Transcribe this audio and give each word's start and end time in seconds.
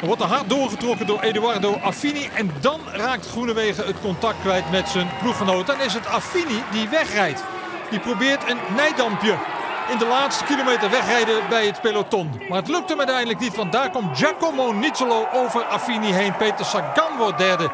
Er 0.00 0.06
wordt 0.06 0.22
er 0.22 0.28
hard 0.28 0.48
doorgetrokken 0.48 1.06
door 1.06 1.20
Eduardo 1.20 1.74
Affini. 1.82 2.28
En 2.34 2.50
dan 2.60 2.80
raakt 2.92 3.26
Groenewegen 3.26 3.86
het 3.86 4.00
contact 4.00 4.40
kwijt 4.40 4.70
met 4.70 4.88
zijn 4.88 5.08
ploeggenoot. 5.22 5.66
Dan 5.66 5.80
is 5.80 5.94
het 5.94 6.06
Affini 6.06 6.62
die 6.72 6.88
wegrijdt. 6.88 7.44
Die 7.90 8.00
probeert 8.00 8.50
een 8.50 8.58
nijdampje 8.76 9.34
in 9.90 9.98
de 9.98 10.06
laatste 10.06 10.44
kilometer 10.44 10.90
wegrijden 10.90 11.48
bij 11.48 11.66
het 11.66 11.80
peloton. 11.80 12.42
Maar 12.48 12.58
het 12.58 12.68
lukt 12.68 12.88
hem 12.88 12.98
uiteindelijk 12.98 13.40
niet, 13.40 13.56
want 13.56 13.72
daar 13.72 13.90
komt 13.90 14.18
Giacomo 14.18 14.72
Nizzolo 14.72 15.26
over 15.32 15.64
Affini 15.64 16.12
heen. 16.12 16.36
Peter 16.36 16.64
Sagan 16.64 17.16
wordt 17.18 17.38
derde. 17.38 17.70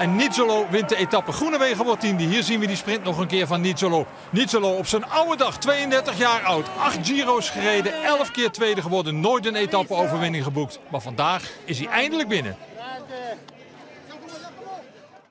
En 0.00 0.16
Nizzolo 0.16 0.66
wint 0.70 0.88
de 0.88 0.96
etappe. 0.96 1.32
Groenewegen 1.32 1.84
wordt 1.84 2.00
tiende. 2.00 2.24
Hier 2.24 2.42
zien 2.42 2.60
we 2.60 2.66
die 2.66 2.76
sprint 2.76 3.04
nog 3.04 3.18
een 3.18 3.26
keer 3.26 3.46
van 3.46 3.60
Nizzolo. 3.60 4.06
Nizzolo 4.30 4.76
op 4.76 4.86
zijn 4.86 5.04
oude 5.04 5.36
dag, 5.36 5.58
32 5.58 6.18
jaar 6.18 6.42
oud. 6.42 6.66
8 6.78 6.98
Giro's 7.02 7.50
gereden, 7.50 8.04
11 8.04 8.30
keer 8.30 8.50
tweede 8.50 8.82
geworden. 8.82 9.20
Nooit 9.20 9.46
een 9.46 9.54
etappe-overwinning 9.54 10.44
geboekt. 10.44 10.78
Maar 10.90 11.00
vandaag 11.00 11.50
is 11.64 11.78
hij 11.78 11.88
eindelijk 11.88 12.28
binnen. 12.28 12.56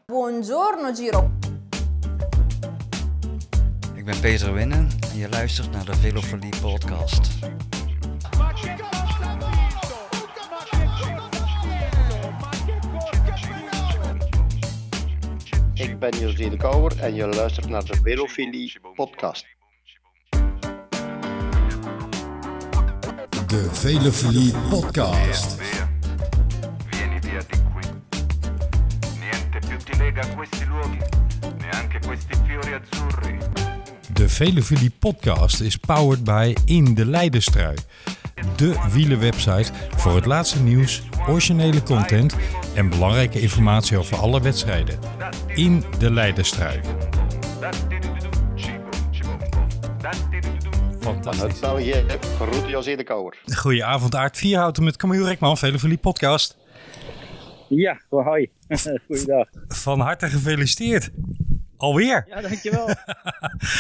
Buongiorno 0.05 0.93
Giro. 0.93 1.31
Ik 3.95 4.05
ben 4.05 4.19
Peter 4.19 4.53
Winnen 4.53 4.89
en 5.11 5.17
je 5.17 5.29
luistert 5.29 5.71
naar 5.71 5.85
de 5.85 5.95
Velofolie 5.95 6.53
podcast. 6.61 7.29
Ik 15.79 15.99
ben 15.99 16.19
José 16.19 16.49
de 16.49 16.57
Kouwer 16.57 16.99
en 16.99 17.15
je 17.15 17.27
luistert 17.27 17.69
naar 17.69 17.85
de 17.85 17.97
Velofilie 18.03 18.73
podcast. 18.95 19.45
De 23.47 23.69
Velofilie 23.71 24.53
podcast. 24.69 25.61
Vieni 26.89 27.19
via 27.21 27.39
di 27.39 27.57
qui. 27.73 27.89
Niente 29.19 29.67
più 29.67 29.77
ti 29.77 29.97
lega 29.97 30.27
questi 30.35 30.65
luoghi, 30.65 30.97
neanche 31.57 31.99
questi 32.05 32.33
fiori 32.45 32.73
azzurri. 32.73 33.37
De 34.13 34.29
Velofilie 34.29 34.91
podcast 34.99 35.61
is 35.61 35.77
powered 35.77 36.23
by 36.23 36.55
In 36.65 36.93
de 36.93 37.05
Leidenstrui. 37.05 37.75
De 38.55 38.75
wielenwebsite 38.91 39.71
voor 39.95 40.15
het 40.15 40.25
laatste 40.25 40.61
nieuws, 40.61 41.01
originele 41.27 41.83
content 41.83 42.35
en 42.75 42.89
belangrijke 42.89 43.41
informatie 43.41 43.97
over 43.97 44.17
alle 44.17 44.41
wedstrijden. 44.41 44.99
In 45.47 45.83
de 45.99 46.11
Leidenstrui. 46.11 46.79
Fantastisch. 50.99 51.59
Kouwer. 53.03 53.37
Goedenavond 53.55 54.15
Aard 54.15 54.37
Vierhouten 54.37 54.83
met 54.83 54.97
Camille 54.97 55.25
Rekman, 55.25 55.57
Velofilie 55.57 55.97
podcast. 55.97 56.57
Ja, 57.67 58.01
hoi. 58.09 58.49
Goeiedag. 59.07 59.47
Van 59.67 59.99
harte 59.99 60.27
gefeliciteerd. 60.27 61.09
Alweer. 61.77 62.25
Ja, 62.29 62.41
dankjewel. 62.41 62.87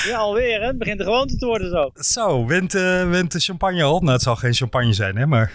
ja, 0.05 0.17
alweer 0.17 0.61
hè. 0.61 0.67
Het 0.67 0.77
begint 0.77 0.97
de 0.97 1.03
gewoonte 1.03 1.35
te 1.35 1.45
worden 1.45 1.69
zo. 1.69 1.91
Zo, 1.93 2.45
wint, 2.45 2.75
eh, 2.75 3.09
wint 3.09 3.31
de 3.31 3.39
champagne 3.39 3.83
al? 3.83 3.99
Nou, 3.99 4.11
het 4.11 4.21
zal 4.21 4.35
geen 4.35 4.53
champagne 4.53 4.93
zijn 4.93 5.15
hè, 5.15 5.25
maar... 5.25 5.51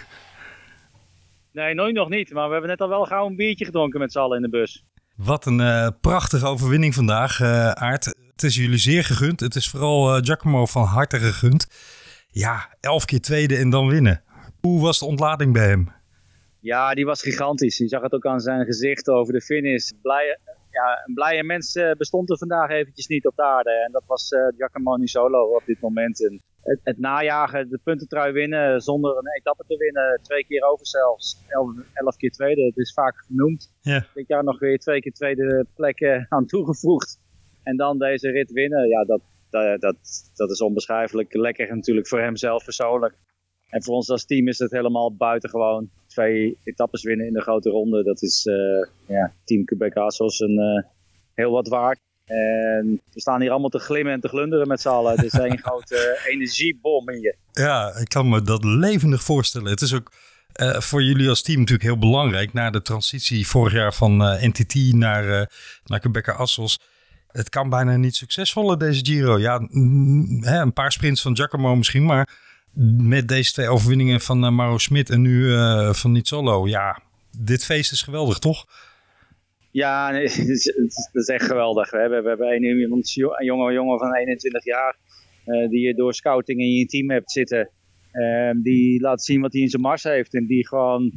Nee, 1.55 1.73
nooit 1.73 1.95
nog 1.95 2.09
niet. 2.09 2.33
Maar 2.33 2.45
we 2.45 2.51
hebben 2.51 2.69
net 2.69 2.81
al 2.81 2.89
wel 2.89 3.05
gauw 3.05 3.27
een 3.27 3.35
biertje 3.35 3.65
gedronken 3.65 3.99
met 3.99 4.11
z'n 4.11 4.19
allen 4.19 4.35
in 4.35 4.41
de 4.41 4.49
bus. 4.49 4.85
Wat 5.15 5.45
een 5.45 5.59
eh, 5.59 5.87
prachtige 6.01 6.45
overwinning 6.45 6.93
vandaag, 6.93 7.39
eh 7.39 7.71
Aard. 7.71 8.05
Het 8.05 8.43
is 8.43 8.55
jullie 8.55 8.77
zeer 8.77 9.03
gegund. 9.03 9.39
Het 9.39 9.55
is 9.55 9.69
vooral 9.69 10.15
eh, 10.15 10.23
Giacomo 10.23 10.65
van 10.65 10.83
harte 10.83 11.17
gegund. 11.17 11.67
Ja, 12.27 12.75
elf 12.79 13.05
keer 13.05 13.21
tweede 13.21 13.57
en 13.57 13.69
dan 13.69 13.87
winnen. 13.87 14.23
Hoe 14.61 14.81
was 14.81 14.99
de 14.99 15.05
ontlading 15.05 15.53
bij 15.53 15.67
hem? 15.67 15.87
Ja, 16.59 16.93
die 16.93 17.05
was 17.05 17.21
gigantisch. 17.21 17.77
Je 17.77 17.87
zag 17.87 18.01
het 18.01 18.13
ook 18.13 18.25
aan 18.25 18.39
zijn 18.39 18.65
gezicht 18.65 19.09
over 19.09 19.33
de 19.33 19.41
finish. 19.41 19.91
Blij, 20.01 20.39
ja, 20.71 21.03
een 21.05 21.13
blije 21.13 21.43
mens 21.43 21.79
bestond 21.97 22.29
er 22.29 22.37
vandaag 22.37 22.69
eventjes 22.69 23.07
niet 23.07 23.25
op 23.25 23.35
de 23.35 23.43
aarde. 23.43 23.71
En 23.85 23.91
dat 23.91 24.03
was 24.07 24.29
Giacomo 24.57 24.97
Solo 25.05 25.55
op 25.55 25.63
dit 25.65 25.81
moment. 25.81 26.25
En 26.25 26.41
het, 26.65 26.79
het 26.83 26.99
najagen, 26.99 27.69
de 27.69 27.79
puntentrui 27.83 28.31
winnen 28.31 28.81
zonder 28.81 29.17
een 29.17 29.37
etappe 29.37 29.63
te 29.67 29.77
winnen. 29.77 30.19
Twee 30.21 30.45
keer 30.45 30.63
over 30.63 30.87
zelfs. 30.87 31.43
Elf, 31.47 31.71
elf 31.93 32.15
keer 32.15 32.31
tweede. 32.31 32.65
Het 32.65 32.77
is 32.77 32.93
vaak 32.93 33.17
genoemd. 33.27 33.71
Ja. 33.81 34.05
Dit 34.13 34.27
jaar 34.27 34.43
nog 34.43 34.59
weer 34.59 34.79
twee 34.79 34.99
keer 34.99 35.11
tweede 35.11 35.65
plekken 35.75 36.25
aan 36.29 36.45
toegevoegd. 36.45 37.19
En 37.63 37.77
dan 37.77 37.97
deze 37.99 38.29
rit 38.29 38.51
winnen. 38.51 38.87
Ja, 38.87 39.03
dat, 39.03 39.21
dat, 39.49 39.81
dat, 39.81 39.95
dat 40.35 40.51
is 40.51 40.61
onbeschrijfelijk 40.61 41.33
lekker 41.33 41.75
natuurlijk 41.75 42.07
voor 42.07 42.19
hem 42.19 42.35
zelf 42.35 42.63
persoonlijk. 42.63 43.15
En 43.69 43.83
voor 43.83 43.95
ons 43.95 44.09
als 44.09 44.25
team 44.25 44.47
is 44.47 44.59
het 44.59 44.71
helemaal 44.71 45.15
buitengewoon. 45.15 45.89
Twee 46.07 46.57
etappes 46.63 47.03
winnen 47.03 47.27
in 47.27 47.33
de 47.33 47.41
grote 47.41 47.69
ronde. 47.69 48.03
Dat 48.03 48.21
is 48.21 48.45
eh, 48.45 48.87
ja, 49.07 49.33
Team 49.43 49.65
Quebec 49.65 49.95
Assos 49.95 50.39
een, 50.39 50.59
eh, 50.59 50.89
heel 51.33 51.51
wat 51.51 51.67
waard. 51.67 51.99
En 52.25 53.01
we 53.13 53.19
staan 53.19 53.41
hier 53.41 53.51
allemaal 53.51 53.69
te 53.69 53.79
glimmen 53.79 54.13
en 54.13 54.19
te 54.19 54.27
glunderen 54.27 54.67
met 54.67 54.81
z'n 54.81 54.87
allen. 54.87 55.15
Het 55.15 55.23
is 55.23 55.33
een 55.39 55.59
grote 55.59 56.19
energiebom 56.29 57.09
in 57.09 57.19
je. 57.19 57.35
Ja, 57.51 57.95
ik 57.95 58.09
kan 58.09 58.29
me 58.29 58.41
dat 58.41 58.63
levendig 58.63 59.23
voorstellen. 59.23 59.69
Het 59.69 59.81
is 59.81 59.93
ook 59.93 60.11
eh, 60.55 60.79
voor 60.79 61.03
jullie 61.03 61.29
als 61.29 61.41
team 61.41 61.59
natuurlijk 61.59 61.87
heel 61.87 61.97
belangrijk. 61.97 62.53
Na 62.53 62.69
de 62.69 62.81
transitie 62.81 63.47
vorig 63.47 63.73
jaar 63.73 63.93
van 63.93 64.23
eh, 64.23 64.47
NTT 64.47 64.93
naar, 64.93 65.25
uh, 65.25 65.45
naar 65.85 65.99
Quebec 65.99 66.29
Assos. 66.29 66.79
Het 67.27 67.49
kan 67.49 67.69
bijna 67.69 67.95
niet 67.95 68.15
succesvoller 68.15 68.77
deze 68.77 69.05
Giro. 69.05 69.39
Ja, 69.39 69.67
mm, 69.69 70.43
hè, 70.43 70.59
een 70.59 70.73
paar 70.73 70.91
sprints 70.91 71.21
van 71.21 71.35
Giacomo 71.35 71.75
misschien, 71.75 72.05
maar 72.05 72.29
met 72.97 73.27
deze 73.27 73.51
twee 73.51 73.69
overwinningen 73.69 74.21
van 74.21 74.43
uh, 74.43 74.51
Mauro 74.51 74.77
Smit 74.77 75.09
en 75.09 75.21
nu 75.21 75.43
uh, 75.43 75.93
van 75.93 76.11
Nizzolo. 76.11 76.67
Ja, 76.67 76.99
dit 77.37 77.65
feest 77.65 77.91
is 77.91 78.01
geweldig, 78.01 78.39
toch? 78.39 78.65
Ja, 79.75 80.11
nee, 80.11 80.23
het, 80.41 80.49
is, 80.49 80.65
het 80.75 81.15
is 81.15 81.27
echt 81.27 81.45
geweldig. 81.45 81.91
We 81.91 81.97
hebben, 81.97 82.23
we 82.23 82.29
hebben 82.29 82.53
een, 82.53 82.63
iemand, 82.63 83.11
jonge 83.11 83.73
jongen 83.73 83.99
van 83.99 84.15
21 84.15 84.65
jaar 84.65 84.97
uh, 85.45 85.69
die 85.69 85.87
je 85.87 85.93
door 85.93 86.13
scouting 86.13 86.59
in 86.59 86.71
je 86.71 86.85
team 86.85 87.09
hebt 87.09 87.31
zitten. 87.31 87.69
Um, 88.11 88.61
die 88.61 89.01
laat 89.01 89.23
zien 89.23 89.41
wat 89.41 89.53
hij 89.53 89.61
in 89.61 89.69
zijn 89.69 89.81
mars 89.81 90.03
heeft. 90.03 90.33
En 90.33 90.45
die 90.45 90.67
gewoon 90.67 91.11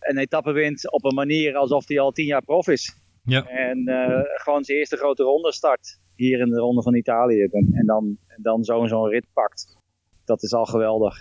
een 0.00 0.18
etappe 0.18 0.52
wint 0.52 0.92
op 0.92 1.04
een 1.04 1.14
manier 1.14 1.56
alsof 1.56 1.88
hij 1.88 2.00
al 2.00 2.10
tien 2.10 2.26
jaar 2.26 2.44
prof 2.44 2.68
is. 2.68 2.96
Ja. 3.24 3.46
En 3.46 3.88
uh, 3.88 4.20
gewoon 4.22 4.64
zijn 4.64 4.78
eerste 4.78 4.96
grote 4.96 5.22
ronde 5.22 5.52
start. 5.52 6.00
Hier 6.16 6.40
in 6.40 6.50
de 6.50 6.60
ronde 6.60 6.82
van 6.82 6.94
Italië. 6.94 7.42
En, 7.42 7.68
en 7.72 7.86
dan, 7.86 8.16
dan 8.36 8.64
zo'n 8.64 8.88
zo'n 8.88 9.08
rit 9.08 9.26
pakt. 9.32 9.76
Dat 10.24 10.42
is 10.42 10.52
al 10.52 10.64
geweldig. 10.64 11.16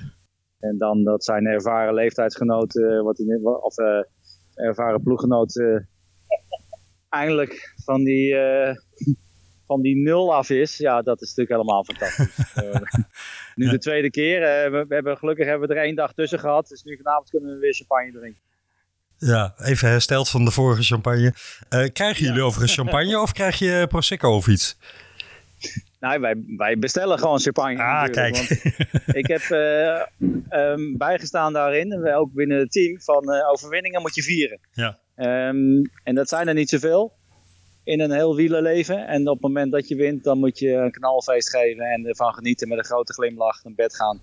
En 0.60 0.78
dan 0.78 1.04
dat 1.04 1.24
zijn 1.24 1.46
ervaren 1.46 1.94
leeftijdsgenoten, 1.94 3.04
wat 3.04 3.20
in, 3.20 3.46
of 3.46 3.78
uh, 3.78 4.04
ervaren 4.54 5.02
ploeggenoten, 5.04 5.90
eindelijk 7.12 7.74
van 7.86 8.04
die, 8.04 8.34
uh, 8.34 8.76
van 9.68 9.82
die 9.82 9.96
nul 9.96 10.36
af 10.36 10.50
is. 10.50 10.78
Ja, 10.78 11.02
dat 11.02 11.22
is 11.22 11.28
natuurlijk 11.28 11.50
helemaal 11.50 11.84
fantastisch. 11.84 12.54
nu 13.56 13.70
de 13.70 13.78
tweede 13.78 14.10
keer. 14.10 14.40
we, 14.72 14.86
we, 14.88 14.96
hebben, 14.96 15.18
gelukkig 15.18 15.46
hebben 15.46 15.68
we 15.68 15.76
er 15.76 15.84
één 15.84 15.96
dag 15.96 16.14
tussen 16.14 16.40
gehad. 16.40 16.68
Dus 16.68 16.84
nu 16.84 16.98
vanavond 16.98 17.30
kunnen 17.30 17.54
we 17.54 17.60
weer 17.60 17.74
champagne 17.74 18.12
drinken. 18.12 18.42
Ja, 19.18 19.54
even 19.58 19.90
hersteld 19.90 20.30
van 20.30 20.46
de 20.46 20.52
vorige 20.52 20.84
champagne. 20.84 21.34
Krijgen 21.94 22.24
jullie 22.24 22.40
ja. 22.40 22.46
overigens 22.46 22.76
champagne 22.76 23.20
of 23.20 23.32
krijg 23.32 23.60
je 23.60 23.86
Prosecco 23.90 24.36
of 24.36 24.48
iets? 24.48 24.78
Nou, 26.00 26.20
wij, 26.20 26.44
wij 26.58 26.80
bestellen 26.80 27.20
gewoon 27.20 27.40
champagne. 27.40 27.84
Ah, 27.84 28.10
kijk. 28.10 28.38
ik 29.22 29.28
heb 29.28 29.42
uh, 29.42 30.02
um, 30.50 30.98
bijgestaan 30.98 31.54
daarin, 31.54 32.14
ook 32.14 32.34
binnen 32.34 32.60
het 32.60 32.72
team, 32.72 33.02
van 33.02 33.34
uh, 33.34 33.50
overwinningen 33.50 34.02
moet 34.02 34.16
je 34.16 34.24
vieren. 34.24 34.60
Ja. 34.72 35.00
Um, 35.22 35.82
en 36.04 36.16
dat 36.16 36.30
zijn 36.30 36.48
er 36.48 36.54
niet 36.54 36.70
zoveel 36.70 37.14
in 37.84 38.00
een 38.00 38.12
heel 38.12 38.36
wielerleven. 38.36 39.08
En 39.08 39.28
op 39.28 39.34
het 39.34 39.42
moment 39.42 39.72
dat 39.72 39.88
je 39.88 39.96
wint, 39.96 40.24
dan 40.24 40.40
moet 40.40 40.60
je 40.60 40.72
een 40.72 40.92
knalfeest 40.92 41.50
geven 41.50 41.84
en 41.84 42.06
ervan 42.06 42.34
genieten 42.34 42.68
met 42.68 42.78
een 42.78 42.86
grote 42.86 43.14
glimlach 43.14 43.64
naar 43.64 43.74
bed 43.74 43.96
gaan. 43.96 44.22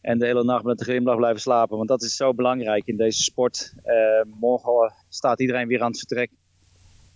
En 0.00 0.18
de 0.18 0.26
hele 0.26 0.44
nacht 0.44 0.64
met 0.64 0.80
een 0.80 0.86
glimlach 0.86 1.16
blijven 1.16 1.40
slapen. 1.40 1.76
Want 1.76 1.88
dat 1.88 2.02
is 2.02 2.16
zo 2.16 2.34
belangrijk 2.34 2.86
in 2.86 2.96
deze 2.96 3.22
sport. 3.22 3.74
Uh, 3.84 4.34
morgen 4.40 4.94
staat 5.08 5.40
iedereen 5.40 5.68
weer 5.68 5.82
aan 5.82 5.90
het 5.90 5.98
vertrek. 5.98 6.30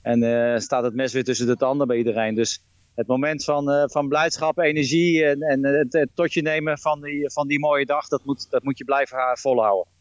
En 0.03 0.23
uh, 0.23 0.59
staat 0.59 0.85
het 0.85 0.95
mes 0.95 1.13
weer 1.13 1.25
tussen 1.25 1.47
de 1.47 1.57
tanden 1.57 1.87
bij 1.87 1.97
iedereen. 1.97 2.35
Dus 2.35 2.63
het 2.95 3.07
moment 3.07 3.45
van, 3.45 3.71
uh, 3.71 3.83
van 3.87 4.09
blijdschap, 4.09 4.59
energie 4.59 5.25
en, 5.25 5.41
en 5.41 5.65
het, 5.65 5.93
het 5.93 6.11
tot 6.15 6.33
je 6.33 6.43
nemen 6.43 6.79
van 6.79 7.01
die, 7.01 7.31
van 7.31 7.49
die 7.49 7.59
mooie 7.59 7.87
dag, 7.87 8.09
dat 8.09 8.25
moet, 8.25 8.51
dat 8.51 8.63
moet 8.63 8.79
je 8.79 8.85
blijven 8.85 9.19
volhouden. 9.33 9.95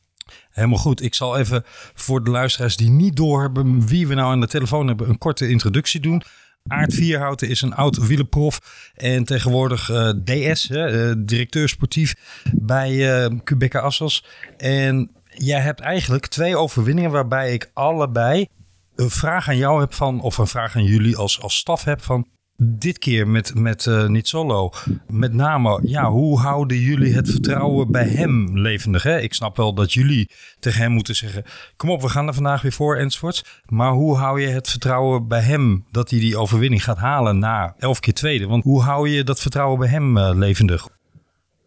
Helemaal 0.52 0.78
goed. 0.78 1.02
Ik 1.02 1.14
zal 1.14 1.38
even 1.38 1.64
voor 1.94 2.24
de 2.24 2.32
luisteraars 2.32 2.78
die 2.78 2.90
niet 2.90 3.16
doorhebben 3.16 3.88
wie 3.88 4.08
we 4.08 4.14
nou 4.14 4.32
aan 4.32 4.40
de 4.40 4.48
telefoon 4.48 4.88
hebben, 4.88 5.10
een 5.10 5.18
korte 5.18 5.50
introductie 5.50 6.00
doen. 6.00 6.24
Aart 6.68 6.94
Vierhouten 6.94 7.50
is 7.50 7.62
een 7.62 7.74
oud 7.74 8.08
wielerprof 8.08 8.60
en 8.96 9.24
tegenwoordig 9.24 9.90
uh, 9.90 10.10
DS, 10.10 10.70
uh, 10.70 11.14
directeur 11.18 11.70
sportief 11.70 12.16
bij 12.54 12.92
uh, 12.92 13.40
Quebec 13.44 13.76
Assos. 13.76 14.26
En 14.58 15.12
jij 15.28 15.60
hebt 15.60 15.80
eigenlijk 15.80 16.28
twee 16.28 16.58
overwinningen 16.58 17.12
waarbij 17.12 17.54
ik 17.54 17.72
allebei 17.74 18.48
een 18.96 19.10
vraag 19.10 19.50
aan 19.50 19.58
jou 19.58 19.80
heb 19.80 19.94
van, 19.94 20.22
of 20.22 20.38
een 20.38 20.48
vraag 20.48 20.76
aan 20.76 20.84
jullie 20.84 21.18
als, 21.18 21.42
als 21.42 21.56
staf 21.56 21.84
heb 21.84 22.02
van, 22.02 22.28
dit 22.58 22.98
keer 22.98 23.28
met, 23.28 23.56
met 23.56 23.86
uh, 23.86 24.08
Nizzolo, 24.08 24.72
met 25.08 25.34
name, 25.34 25.80
ja, 25.84 26.10
hoe 26.10 26.40
houden 26.40 26.78
jullie 26.78 27.14
het 27.14 27.30
vertrouwen 27.30 27.92
bij 27.92 28.08
hem 28.08 28.60
levendig? 28.60 29.04
Hè? 29.04 29.20
Ik 29.20 29.34
snap 29.34 29.58
wel 29.58 29.74
dat 29.74 29.94
jullie 29.94 30.30
tegen 30.60 30.82
hem 30.82 30.92
moeten 30.92 31.16
zeggen, 31.16 31.44
kom 31.76 31.90
op, 31.90 32.02
we 32.02 32.10
gaan 32.10 32.28
er 32.28 32.34
vandaag 32.34 32.62
weer 32.62 32.72
voor 32.72 32.98
enzovoorts. 32.98 33.62
Maar 33.66 33.92
hoe 33.92 34.16
hou 34.16 34.42
je 34.42 34.48
het 34.48 34.70
vertrouwen 34.70 35.28
bij 35.28 35.42
hem 35.42 35.86
dat 35.92 36.10
hij 36.10 36.20
die 36.20 36.38
overwinning 36.38 36.84
gaat 36.84 36.98
halen 36.98 37.40
na 37.40 37.76
elf 37.78 38.00
keer 38.00 38.14
tweede? 38.14 38.48
Want 38.48 38.64
hoe 38.64 38.82
hou 38.82 39.10
je 39.10 39.24
dat 39.24 39.40
vertrouwen 39.40 39.80
bij 39.80 39.90
hem 39.90 40.18
uh, 40.18 40.32
levendig? 40.34 40.88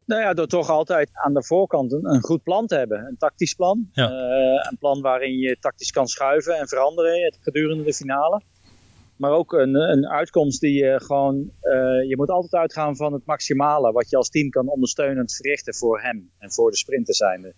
Nou 0.06 0.23
ja, 0.23 0.35
door 0.35 0.46
toch 0.46 0.69
altijd 0.69 1.11
aan 1.12 1.35
de 1.35 1.44
voorkant 1.44 1.93
een, 1.93 2.12
een 2.12 2.23
goed 2.23 2.43
plan 2.43 2.67
te 2.67 2.75
hebben. 2.75 2.99
Een 2.99 3.17
tactisch 3.19 3.55
plan. 3.55 3.88
Ja. 3.93 4.11
Uh, 4.11 4.69
een 4.70 4.76
plan 4.79 5.00
waarin 5.00 5.38
je 5.38 5.56
tactisch 5.61 5.90
kan 5.90 6.06
schuiven 6.06 6.58
en 6.58 6.69
veranderen 6.69 7.37
gedurende 7.40 7.85
de 7.85 7.94
finale. 7.94 8.43
Maar 9.18 9.30
ook 9.30 9.52
een, 9.52 9.74
een 9.74 10.08
uitkomst 10.08 10.60
die 10.60 10.84
je 10.84 11.00
gewoon. 11.00 11.36
Uh, 11.62 12.08
je 12.08 12.14
moet 12.16 12.28
altijd 12.30 12.54
uitgaan 12.54 12.96
van 12.96 13.12
het 13.12 13.26
maximale. 13.26 13.92
Wat 13.92 14.10
je 14.10 14.16
als 14.16 14.30
team 14.30 14.50
kan 14.50 14.68
ondersteunend 14.68 15.34
verrichten 15.34 15.74
voor 15.74 16.00
hem 16.00 16.30
en 16.38 16.52
voor 16.52 16.70
de 16.70 16.76
sprinter 16.76 17.14
zijnde. 17.14 17.54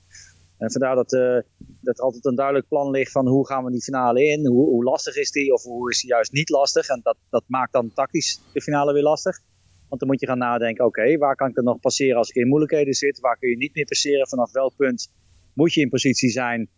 En 0.58 0.70
vandaar 0.70 0.94
dat, 0.94 1.12
uh, 1.12 1.38
dat 1.80 1.98
er 1.98 2.04
altijd 2.04 2.24
een 2.24 2.34
duidelijk 2.34 2.68
plan 2.68 2.90
ligt 2.90 3.12
van 3.12 3.28
hoe 3.28 3.46
gaan 3.46 3.64
we 3.64 3.70
die 3.70 3.82
finale 3.82 4.24
in. 4.24 4.46
Hoe, 4.46 4.68
hoe 4.68 4.84
lastig 4.84 5.16
is 5.16 5.30
die 5.30 5.52
of 5.52 5.62
hoe 5.62 5.90
is 5.90 6.00
die 6.00 6.10
juist 6.10 6.32
niet 6.32 6.48
lastig. 6.48 6.88
En 6.88 7.00
dat, 7.02 7.16
dat 7.30 7.44
maakt 7.46 7.72
dan 7.72 7.92
tactisch 7.94 8.40
de 8.52 8.60
finale 8.60 8.92
weer 8.92 9.02
lastig. 9.02 9.40
Want 9.88 10.00
dan 10.00 10.10
moet 10.10 10.20
je 10.20 10.26
gaan 10.26 10.38
nadenken, 10.38 10.84
oké, 10.84 11.18
waar 11.18 11.34
kan 11.34 11.48
ik 11.48 11.56
er 11.56 11.62
nog 11.62 11.80
passeren 11.80 12.16
als 12.16 12.28
ik 12.28 12.34
in 12.34 12.48
moeilijkheden 12.48 12.94
zit? 12.94 13.20
Waar 13.20 13.38
kun 13.38 13.48
je 13.48 13.56
niet 13.56 13.74
meer 13.74 13.84
passeren? 13.84 14.28
Vanaf 14.28 14.52
welk 14.52 14.76
punt 14.76 15.10
moet 15.52 15.74
je 15.74 15.80
in 15.80 15.88
positie 15.88 16.30
zijn 16.30 16.68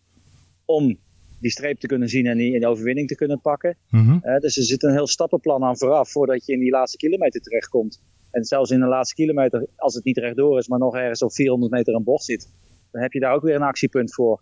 om 0.65 0.97
die 1.43 1.51
streep 1.51 1.79
te 1.79 1.87
kunnen 1.87 2.09
zien 2.09 2.25
en 2.25 2.37
die 2.37 2.53
in 2.53 2.59
de 2.59 2.67
overwinning 2.67 3.07
te 3.07 3.15
kunnen 3.15 3.41
pakken. 3.41 3.77
Mm 3.89 4.05
-hmm. 4.05 4.21
uh, 4.23 4.37
dus 4.37 4.57
er 4.57 4.63
zit 4.63 4.83
een 4.83 4.91
heel 4.91 5.07
stappenplan 5.07 5.63
aan 5.63 5.77
vooraf 5.77 6.11
voordat 6.11 6.45
je 6.45 6.53
in 6.53 6.59
die 6.59 6.71
laatste 6.71 6.97
kilometer 6.97 7.41
terechtkomt. 7.41 8.01
En 8.31 8.43
zelfs 8.43 8.71
in 8.71 8.79
de 8.79 8.85
laatste 8.85 9.15
kilometer, 9.15 9.67
als 9.75 9.95
het 9.95 10.03
niet 10.03 10.17
rechtdoor 10.17 10.57
is, 10.57 10.67
maar 10.67 10.79
nog 10.79 10.95
ergens 10.95 11.21
op 11.21 11.33
400 11.33 11.71
meter 11.71 11.95
een 11.95 12.03
bocht 12.03 12.23
zit, 12.23 12.53
dan 12.91 13.01
heb 13.01 13.13
je 13.13 13.19
daar 13.19 13.33
ook 13.33 13.41
weer 13.41 13.55
een 13.55 13.61
actiepunt 13.61 14.13
voor. 14.13 14.41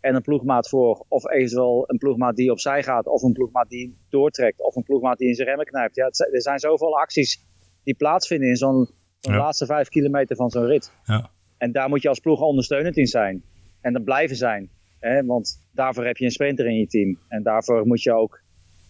En 0.00 0.14
een 0.14 0.22
ploegmaat 0.22 0.68
voor, 0.68 1.04
of 1.08 1.30
eventueel 1.30 1.84
een 1.86 1.98
ploegmaat 1.98 2.36
die 2.36 2.50
opzij 2.50 2.82
gaat, 2.82 3.06
of 3.06 3.22
een 3.22 3.32
ploegmaat 3.32 3.68
die 3.68 3.96
doortrekt, 4.08 4.60
of 4.60 4.76
een 4.76 4.82
ploegmaat 4.82 5.18
die 5.18 5.28
in 5.28 5.34
zijn 5.34 5.48
remmen 5.48 5.66
knijpt. 5.66 5.94
Ja, 5.96 6.06
het, 6.06 6.28
er 6.32 6.42
zijn 6.42 6.58
zoveel 6.58 6.98
acties 6.98 7.44
die 7.84 7.94
plaatsvinden 7.94 8.48
in 8.48 8.56
zo'n 8.56 8.88
zo 9.18 9.32
ja. 9.32 9.38
laatste 9.38 9.66
vijf 9.66 9.88
kilometer 9.88 10.36
van 10.36 10.50
zo'n 10.50 10.66
rit. 10.66 10.92
Ja. 11.04 11.30
En 11.58 11.72
daar 11.72 11.88
moet 11.88 12.02
je 12.02 12.08
als 12.08 12.20
ploeg 12.20 12.40
ondersteunend 12.40 12.96
in 12.96 13.06
zijn. 13.06 13.42
En 13.80 13.92
dat 13.92 14.04
blijven 14.04 14.36
zijn. 14.36 14.70
Hè? 15.02 15.24
Want 15.24 15.60
daarvoor 15.72 16.04
heb 16.06 16.16
je 16.16 16.24
een 16.24 16.30
sprinter 16.30 16.66
in 16.66 16.78
je 16.78 16.86
team. 16.86 17.18
En 17.28 17.42
daarvoor 17.42 17.86
moet 17.86 18.02
je 18.02 18.12
ook 18.12 18.40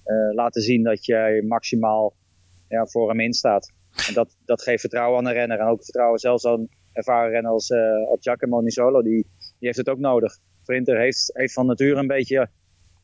uh, 0.05 0.35
laten 0.35 0.63
zien 0.63 0.83
dat 0.83 1.05
jij 1.05 1.43
maximaal 1.43 2.15
ja, 2.69 2.87
voor 2.87 3.09
hem 3.09 3.21
instaat. 3.21 3.73
En 4.09 4.15
dat, 4.15 4.37
dat 4.45 4.63
geeft 4.63 4.81
vertrouwen 4.81 5.19
aan 5.19 5.25
de 5.25 5.33
renner. 5.33 5.59
En 5.59 5.67
ook 5.67 5.85
vertrouwen 5.85 6.19
zelfs 6.19 6.47
aan 6.47 6.69
ervaren 6.93 7.31
renner 7.31 7.51
als, 7.53 7.71
uh, 7.71 8.09
als 8.09 8.19
Giacomo 8.21 8.61
Nisolo. 8.61 9.03
Die, 9.03 9.27
die 9.39 9.55
heeft 9.59 9.77
het 9.77 9.89
ook 9.89 9.99
nodig. 9.99 10.39
Sprinter 10.63 10.99
heeft, 10.99 11.31
heeft 11.33 11.53
van 11.53 11.67
nature 11.67 12.01
een 12.01 12.07
beetje... 12.07 12.49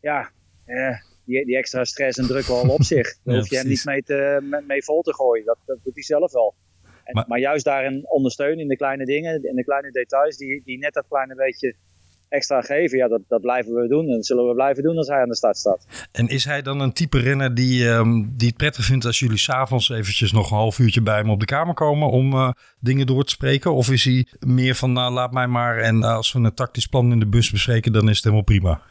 Ja, 0.01 0.31
eh, 0.65 0.97
die, 1.25 1.45
die 1.45 1.57
extra 1.57 1.85
stress 1.85 2.19
en 2.19 2.27
druk 2.27 2.47
wel 2.47 2.69
op 2.69 2.83
zich. 2.83 3.17
Daar 3.25 3.35
Ja, 3.35 3.41
hoef 3.41 3.51
je 3.51 3.57
hem 3.57 3.65
precies. 3.65 3.85
niet 3.85 3.95
mee, 3.95 4.03
te, 4.03 4.63
mee 4.67 4.83
vol 4.85 5.03
te 5.03 5.15
gooien. 5.15 5.45
Dat, 5.45 5.59
dat 5.67 5.79
doet 5.85 5.95
hij 5.95 6.03
zelf 6.03 6.33
wel. 6.33 6.55
En, 7.05 7.15
Maar- 7.15 7.25
maar, 7.29 7.39
juist 7.39 7.65
daarin 7.65 8.11
ondersteunen 8.11 8.59
in 8.59 8.69
de 8.69 8.77
kleine 8.77 9.05
dingen, 9.05 9.45
in 9.45 9.55
de 9.55 9.65
kleine 9.65 9.91
details, 9.91 10.37
die, 10.37 10.63
die 10.65 10.79
net 10.79 10.95
dat 10.95 11.09
kleine 11.09 11.35
beetje 11.35 11.75
extra 12.29 12.61
geven. 12.61 12.99
Ja, 12.99 13.09
dat, 13.09 13.21
dat 13.29 13.41
blijven 13.41 13.75
we 13.75 13.89
doen 13.89 14.07
en 14.07 14.13
dat 14.13 14.27
zullen 14.27 14.49
we 14.49 14.55
blijven 14.55 14.83
doen 14.83 14.97
als 14.97 15.09
hij 15.09 15.21
aan 15.21 15.29
de 15.29 15.37
start 15.37 15.57
staat. 15.57 16.09
En 16.13 16.29
is 16.29 16.45
hij 16.45 16.63
dan 16.63 16.81
een 16.81 16.93
type 16.93 17.19
renner 17.19 17.55
die, 17.55 17.89
ehm, 17.89 18.25
die 18.37 18.49
het 18.49 18.57
prettig 18.57 18.85
vindt 18.85 19.05
als 19.05 19.19
jullie 19.19 19.39
s'avonds 19.39 19.91
eventjes 19.91 20.33
nog 20.33 20.51
een 20.51 20.57
half 20.57 20.79
uurtje 20.79 21.03
bij 21.03 21.17
hem 21.17 21.31
op 21.31 21.41
de 21.41 21.47
kamer 21.47 21.75
komen 21.75 22.11
om 22.11 22.33
eh, 22.33 22.51
dingen 22.81 23.07
door 23.07 23.25
te 23.25 23.31
spreken? 23.31 23.75
Of 23.75 23.91
is 23.91 24.05
hij 24.05 24.27
meer 24.41 24.75
van, 24.75 24.93
nou 24.93 25.13
laat 25.13 25.33
mij 25.33 25.47
maar 25.47 25.79
en 25.79 26.03
eh, 26.03 26.15
als 26.15 26.33
we 26.33 26.39
een 26.39 26.55
tactisch 26.55 26.87
plan 26.87 27.13
in 27.13 27.19
de 27.19 27.29
bus 27.29 27.51
bespreken, 27.51 27.93
dan 27.93 28.09
is 28.09 28.15
het 28.15 28.25
helemaal 28.25 28.45
prima? 28.45 28.83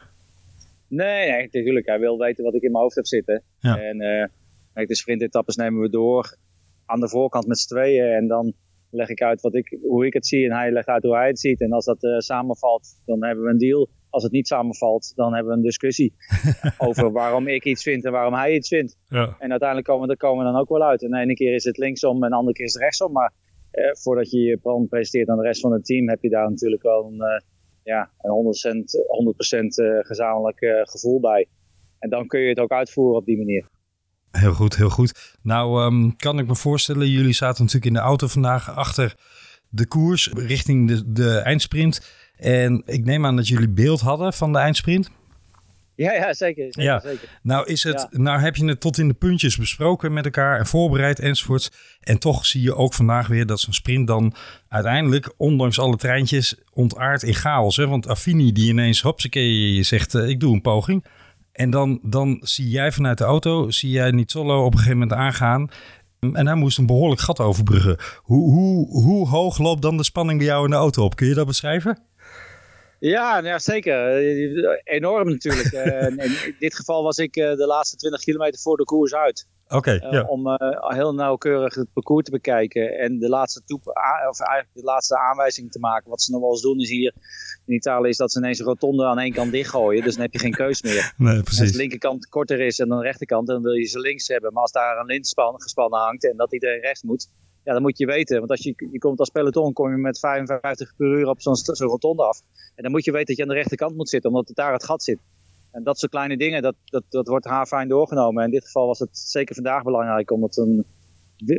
Nee, 0.88 1.30
nee, 1.30 1.42
natuurlijk. 1.42 1.86
Hij 1.86 1.98
wil 1.98 2.18
weten 2.18 2.44
wat 2.44 2.54
ik 2.54 2.62
in 2.62 2.70
mijn 2.70 2.82
hoofd 2.82 2.96
heb 2.96 3.06
zitten. 3.06 3.42
Ja. 3.58 3.78
En 3.78 4.00
eh, 4.00 4.26
kijk, 4.74 4.88
de 4.88 4.96
sprintetappes 4.96 5.56
nemen 5.56 5.80
we 5.80 5.90
door 5.90 6.36
aan 6.86 7.00
de 7.00 7.08
voorkant 7.08 7.46
met 7.46 7.58
z'n 7.58 7.68
tweeën. 7.68 8.14
En 8.14 8.28
dan 8.28 8.54
leg 8.90 9.08
ik 9.08 9.22
uit 9.22 9.40
wat 9.40 9.54
ik, 9.54 9.78
hoe 9.82 10.06
ik 10.06 10.12
het 10.12 10.26
zie 10.26 10.44
en 10.44 10.56
hij 10.56 10.70
legt 10.70 10.86
uit 10.86 11.02
hoe 11.02 11.16
hij 11.16 11.26
het 11.26 11.40
ziet. 11.40 11.60
En 11.60 11.72
als 11.72 11.84
dat 11.84 12.02
eh, 12.02 12.18
samenvalt, 12.18 13.02
dan 13.04 13.24
hebben 13.24 13.44
we 13.44 13.50
een 13.50 13.58
deal. 13.58 13.88
Als 14.10 14.22
het 14.22 14.32
niet 14.32 14.46
samenvalt, 14.46 15.12
dan 15.14 15.34
hebben 15.34 15.52
we 15.52 15.58
een 15.58 15.64
discussie 15.64 16.14
over 16.78 17.12
waarom 17.12 17.48
ik 17.48 17.64
iets 17.64 17.82
vind 17.82 18.04
en 18.04 18.12
waarom 18.12 18.34
hij 18.34 18.54
iets 18.54 18.68
vindt. 18.68 18.96
Ja. 19.08 19.36
En 19.38 19.50
uiteindelijk 19.50 19.88
komen 19.88 20.08
we, 20.08 20.16
komen 20.16 20.44
we 20.44 20.52
dan 20.52 20.60
ook 20.60 20.68
wel 20.68 20.82
uit. 20.82 21.02
En 21.02 21.10
de 21.10 21.18
ene 21.18 21.34
keer 21.34 21.54
is 21.54 21.64
het 21.64 21.76
linksom 21.76 22.24
en 22.24 22.30
de 22.30 22.36
andere 22.36 22.56
keer 22.56 22.66
is 22.66 22.72
het 22.72 22.82
rechtsom. 22.82 23.12
Maar 23.12 23.32
eh, 23.70 23.90
voordat 23.92 24.30
je 24.30 24.38
je 24.38 24.58
plan 24.58 24.88
presenteert 24.88 25.28
aan 25.28 25.36
de 25.36 25.42
rest 25.42 25.60
van 25.60 25.72
het 25.72 25.84
team, 25.84 26.08
heb 26.08 26.22
je 26.22 26.28
daar 26.28 26.50
natuurlijk 26.50 26.82
wel 26.82 27.06
een, 27.06 27.20
eh, 27.20 27.40
ja, 27.82 28.10
een 28.20 28.30
100%, 28.30 29.04
100 29.06 29.52
eh, 29.52 29.98
gezamenlijk 30.00 30.58
gevoel 30.82 31.20
bij. 31.20 31.46
En 31.98 32.10
dan 32.10 32.26
kun 32.26 32.40
je 32.40 32.48
het 32.48 32.58
ook 32.58 32.72
uitvoeren 32.72 33.16
op 33.16 33.24
die 33.24 33.36
manier. 33.36 33.66
Heel 34.30 34.52
goed, 34.52 34.76
heel 34.76 34.90
goed. 34.90 35.36
Nou, 35.42 35.82
ehm, 35.82 36.10
kan 36.16 36.38
ik 36.38 36.46
me 36.46 36.54
voorstellen, 36.54 37.10
jullie 37.10 37.32
zaten 37.32 37.64
natuurlijk 37.64 37.86
in 37.86 38.00
de 38.00 38.06
auto 38.06 38.26
vandaag 38.26 38.70
achter 38.76 39.14
de 39.68 39.86
koers 39.86 40.30
richting 40.32 40.88
de, 40.88 41.12
de 41.12 41.38
eindsprint. 41.38 42.00
En 42.36 42.82
ik 42.86 43.04
neem 43.04 43.26
aan 43.26 43.36
dat 43.36 43.48
jullie 43.48 43.68
beeld 43.68 44.00
hadden 44.00 44.32
van 44.32 44.52
de 44.52 44.58
eindsprint. 44.58 45.10
Ja, 45.94 46.12
ja 46.12 46.32
zeker. 46.32 46.64
zeker, 46.64 46.82
Ja. 46.82 47.00
zeker. 47.00 47.28
Nou, 47.42 47.66
is 47.66 47.82
het, 47.82 48.06
nou 48.10 48.40
heb 48.40 48.56
je 48.56 48.64
het 48.64 48.80
tot 48.80 48.98
in 48.98 49.08
de 49.08 49.14
puntjes 49.14 49.56
besproken 49.56 50.12
met 50.12 50.24
elkaar 50.24 50.58
en 50.58 50.66
voorbereid 50.66 51.18
enzovoorts. 51.18 51.70
En 52.00 52.18
toch 52.18 52.46
zie 52.46 52.62
je 52.62 52.74
ook 52.74 52.94
vandaag 52.94 53.26
weer 53.26 53.46
dat 53.46 53.60
zo'n 53.60 53.72
sprint 53.72 54.06
dan 54.06 54.34
uiteindelijk, 54.68 55.32
ondanks 55.36 55.78
alle 55.78 55.96
treintjes, 55.96 56.54
ontaart 56.72 57.22
in 57.22 57.34
chaos. 57.34 57.76
Hè? 57.76 57.86
Want 57.86 58.08
Affini 58.08 58.52
die 58.52 58.68
ineens, 58.68 59.02
hopsakee, 59.02 59.74
je 59.74 59.82
zegt 59.82 60.14
eh, 60.14 60.28
ik 60.28 60.40
doe 60.40 60.54
een 60.54 60.60
poging. 60.60 61.04
En 61.58 61.70
dan, 61.70 61.98
dan 62.02 62.38
zie 62.40 62.68
jij 62.68 62.92
vanuit 62.92 63.18
de 63.18 63.24
auto, 63.24 63.70
zie 63.70 63.90
jij 63.90 64.10
Nizzolo 64.10 64.64
op 64.64 64.72
een 64.72 64.78
gegeven 64.78 64.98
moment 64.98 65.18
aangaan. 65.18 65.70
En 66.20 66.46
hij 66.46 66.54
moest 66.54 66.78
een 66.78 66.86
behoorlijk 66.86 67.20
gat 67.20 67.40
overbruggen. 67.40 67.96
Hoe, 68.22 68.50
hoe, 68.50 69.02
hoe 69.02 69.28
hoog 69.28 69.58
loopt 69.58 69.82
dan 69.82 69.96
de 69.96 70.04
spanning 70.04 70.38
bij 70.38 70.48
jou 70.48 70.64
in 70.64 70.70
de 70.70 70.76
auto 70.76 71.04
op? 71.04 71.16
Kun 71.16 71.26
je 71.26 71.34
dat 71.34 71.46
beschrijven? 71.46 71.98
Ja, 72.98 73.32
nou 73.32 73.46
ja, 73.46 73.58
zeker. 73.58 74.16
Enorm 74.84 75.28
natuurlijk. 75.28 75.72
Eh, 75.78 76.06
in 76.06 76.56
dit 76.58 76.74
geval 76.74 77.02
was 77.02 77.18
ik 77.18 77.36
eh, 77.36 77.56
de 77.56 77.66
laatste 77.66 77.96
20 77.96 78.20
kilometer 78.20 78.60
voor 78.60 78.76
de 78.76 78.84
koers 78.84 79.14
uit. 79.14 79.46
Eh, 79.68 80.12
ja. 80.12 80.22
Om 80.22 80.46
eh, 80.46 80.88
heel 80.96 81.14
nauwkeurig 81.14 81.74
het 81.74 81.92
parcours 81.92 82.24
te 82.24 82.30
bekijken. 82.30 82.98
En 82.98 83.18
de 83.18 83.28
laatste, 83.28 83.62
toep, 83.66 83.86
of 84.28 84.40
eigenlijk 84.40 84.74
de 84.74 84.82
laatste 84.82 85.18
aanwijzing 85.18 85.70
te 85.70 85.78
maken. 85.78 86.10
Wat 86.10 86.22
ze 86.22 86.30
nog 86.30 86.40
wel 86.40 86.50
eens 86.50 86.62
doen 86.62 86.78
is 86.78 86.88
hier 86.88 87.14
in 87.66 87.74
Italië 87.74 88.08
is 88.08 88.16
dat 88.16 88.32
ze 88.32 88.38
ineens 88.38 88.58
een 88.58 88.66
rotonde 88.66 89.04
aan 89.04 89.18
één 89.18 89.32
kant 89.32 89.52
dichtgooien. 89.52 90.04
Dus 90.04 90.12
dan 90.14 90.22
heb 90.22 90.32
je 90.32 90.38
geen 90.38 90.54
keus 90.54 90.82
meer. 90.82 91.12
Nee, 91.16 91.34
Als 91.34 91.42
precies. 91.42 91.72
de 91.72 91.78
linkerkant 91.78 92.28
korter 92.28 92.60
is 92.60 92.78
en 92.78 92.88
dan 92.88 92.98
de 92.98 93.04
rechterkant, 93.04 93.46
dan 93.46 93.62
wil 93.62 93.72
je 93.72 93.84
ze 93.84 94.00
links 94.00 94.28
hebben. 94.28 94.52
Maar 94.52 94.62
als 94.62 94.72
daar 94.72 94.98
een 94.98 95.06
lintspan 95.06 95.62
gespannen 95.62 96.00
hangt 96.00 96.30
en 96.30 96.36
dat 96.36 96.52
iedereen 96.52 96.80
rechts 96.80 97.02
moet, 97.02 97.28
ja, 97.64 97.72
dan 97.72 97.82
moet 97.82 97.98
je 97.98 98.06
weten. 98.06 98.38
Want 98.38 98.50
als 98.50 98.62
je, 98.62 98.88
je 98.92 98.98
komt 98.98 99.18
als 99.18 99.30
peloton, 99.30 99.72
kom 99.72 99.90
je 99.90 99.96
met 99.96 100.18
55 100.18 100.96
per 100.96 101.06
uur 101.06 101.28
op 101.28 101.40
zo'n 101.40 101.56
zo'n 101.56 101.88
rotonde 101.88 102.22
af. 102.22 102.40
En 102.74 102.82
dan 102.82 102.92
moet 102.92 103.04
je 103.04 103.12
weten 103.12 103.26
dat 103.26 103.36
je 103.36 103.42
aan 103.42 103.48
de 103.48 103.54
rechterkant 103.54 103.96
moet 103.96 104.08
zitten, 104.08 104.30
omdat 104.30 104.48
het 104.48 104.56
daar 104.56 104.72
het 104.72 104.84
gat 104.84 105.02
zit. 105.02 105.18
En 105.70 105.82
dat 105.82 105.98
soort 105.98 106.12
kleine 106.12 106.36
dingen, 106.36 106.62
dat, 106.62 106.74
dat, 106.84 107.04
dat 107.08 107.28
wordt 107.28 107.46
haarfijn 107.46 107.88
doorgenomen. 107.88 108.42
En 108.42 108.48
in 108.48 108.54
dit 108.54 108.64
geval 108.64 108.86
was 108.86 108.98
het 108.98 109.18
zeker 109.18 109.54
vandaag 109.54 109.82
belangrijk, 109.82 110.30
omdat 110.30 110.56
een, 110.56 110.84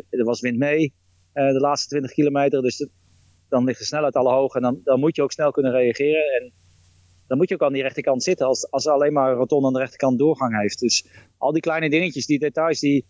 er 0.09 0.23
was 0.23 0.41
wind 0.41 0.57
mee 0.57 0.93
eh, 1.33 1.51
de 1.51 1.59
laatste 1.59 1.87
20 1.87 2.11
kilometer. 2.11 2.61
Dus 2.61 2.87
dan 3.49 3.63
ligt 3.63 3.79
de 3.79 3.85
snelheid 3.85 4.15
al 4.15 4.31
hoog 4.31 4.55
en 4.55 4.61
dan, 4.61 4.81
dan 4.83 4.99
moet 4.99 5.15
je 5.15 5.23
ook 5.23 5.31
snel 5.31 5.51
kunnen 5.51 5.71
reageren. 5.71 6.41
En 6.41 6.51
dan 7.27 7.37
moet 7.37 7.49
je 7.49 7.55
ook 7.55 7.63
aan 7.63 7.73
die 7.73 7.81
rechterkant 7.81 8.23
zitten 8.23 8.47
als, 8.47 8.71
als 8.71 8.87
alleen 8.87 9.13
maar 9.13 9.31
een 9.31 9.37
rotonde 9.37 9.67
aan 9.67 9.73
de 9.73 9.79
rechterkant 9.79 10.19
doorgang 10.19 10.61
heeft. 10.61 10.79
Dus 10.79 11.07
al 11.37 11.51
die 11.51 11.61
kleine 11.61 11.89
dingetjes, 11.89 12.25
die 12.25 12.39
details, 12.39 12.79
die, 12.79 13.05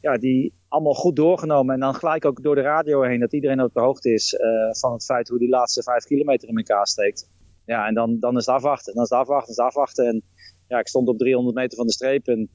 ja, 0.00 0.18
die 0.18 0.52
allemaal 0.68 0.94
goed 0.94 1.16
doorgenomen. 1.16 1.74
En 1.74 1.80
dan 1.80 1.94
gelijk 1.94 2.24
ook 2.24 2.42
door 2.42 2.54
de 2.54 2.60
radio 2.60 3.02
heen, 3.02 3.20
dat 3.20 3.32
iedereen 3.32 3.62
op 3.62 3.74
de 3.74 3.80
hoogte 3.80 4.12
is 4.12 4.34
eh, 4.34 4.48
van 4.70 4.92
het 4.92 5.04
feit 5.04 5.28
hoe 5.28 5.38
die 5.38 5.48
laatste 5.48 5.82
vijf 5.82 6.04
kilometer 6.04 6.48
in 6.48 6.56
elkaar 6.56 6.86
steekt. 6.86 7.28
Ja, 7.66 7.86
en 7.86 7.94
dan, 7.94 8.18
dan 8.20 8.36
is 8.36 8.46
het 8.46 8.54
afwachten. 8.54 8.94
Dan 8.94 9.02
is 9.02 9.10
het 9.10 9.18
afwachten, 9.18 9.50
is 9.50 9.56
het 9.56 9.66
afwachten. 9.66 10.06
En 10.06 10.22
ja, 10.68 10.78
ik 10.78 10.88
stond 10.88 11.08
op 11.08 11.18
300 11.18 11.56
meter 11.56 11.76
van 11.76 11.86
de 11.86 11.92
streep 11.92 12.26
en, 12.26 12.48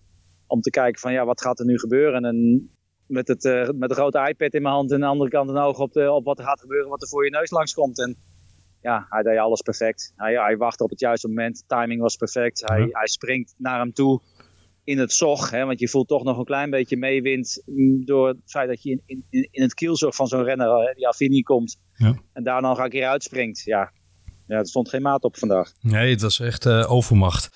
om 0.48 0.62
te 0.62 0.70
kijken 0.70 1.00
van 1.00 1.14
ja, 1.14 1.26
wat 1.26 1.42
gaat 1.42 1.60
er 1.60 1.66
nu 1.66 1.80
gebeuren. 1.80 2.26
En 2.26 2.70
met, 3.06 3.28
het, 3.28 3.46
eh, 3.46 3.70
met 3.70 3.90
een 3.90 3.96
grote 3.96 4.28
iPad 4.28 4.54
in 4.54 4.62
mijn 4.62 4.74
hand 4.74 4.90
en 4.92 4.96
aan 4.96 5.02
de 5.02 5.08
andere 5.08 5.30
kant 5.30 5.50
een 5.50 5.58
oog 5.58 5.80
op, 5.80 5.94
de, 5.94 6.12
op 6.12 6.26
wat 6.26 6.40
er 6.40 6.46
gaat 6.46 6.60
gebeuren, 6.60 6.90
wat 6.90 7.02
er 7.02 7.08
voor 7.08 7.24
je 7.26 7.32
neus 7.32 7.52
langskomt. 7.52 8.00
En 8.00 8.18
ja, 8.82 9.06
hij 9.10 9.24
deed 9.24 9.38
alles 9.38 9.62
perfect. 9.62 10.14
Hij, 10.16 10.34
hij 10.34 10.58
wachtte 10.58 10.84
op 10.84 10.90
het 10.90 11.00
juiste 11.00 11.28
moment. 11.28 11.64
Timing 11.68 12.02
was 12.02 12.16
perfect. 12.16 12.62
Hij, 12.66 12.80
Ja. 12.80 12.88
hij 12.92 13.08
springt 13.08 13.54
naar 13.58 13.80
hem 13.80 13.94
toe 13.94 14.22
in 14.84 14.98
het 14.98 15.14
zog. 15.14 15.50
Hè, 15.50 15.66
want 15.66 15.80
je 15.80 15.88
voelt 15.88 16.08
toch 16.08 16.24
nog 16.24 16.38
een 16.38 16.46
klein 16.46 16.70
beetje 16.70 16.98
meewind 16.98 17.62
mm, 17.66 18.06
door 18.06 18.28
het 18.28 18.38
feit 18.46 18.68
dat 18.68 18.84
je 18.84 18.90
in, 19.06 19.24
in, 19.30 19.48
in 19.52 19.62
het 19.62 19.74
kielzog 19.74 20.16
van 20.16 20.28
zo'n 20.28 20.44
renner, 20.44 20.68
eh, 20.68 20.96
die 20.96 21.08
Affini, 21.08 21.42
komt. 21.42 21.78
Ja. 21.94 22.16
En 22.34 22.44
daar 22.44 22.62
dan 22.62 22.80
een 22.80 22.90
keer 22.90 23.08
uitspringt. 23.08 23.64
Ja. 23.64 23.92
Ja, 24.48 24.58
er 24.58 24.68
stond 24.68 24.90
geen 24.90 25.02
maat 25.02 25.24
op 25.24 25.38
vandaag. 25.38 25.72
Nee, 25.82 26.12
het 26.12 26.22
was 26.22 26.40
echt 26.40 26.66
eh, 26.66 26.92
overmacht. 26.92 27.50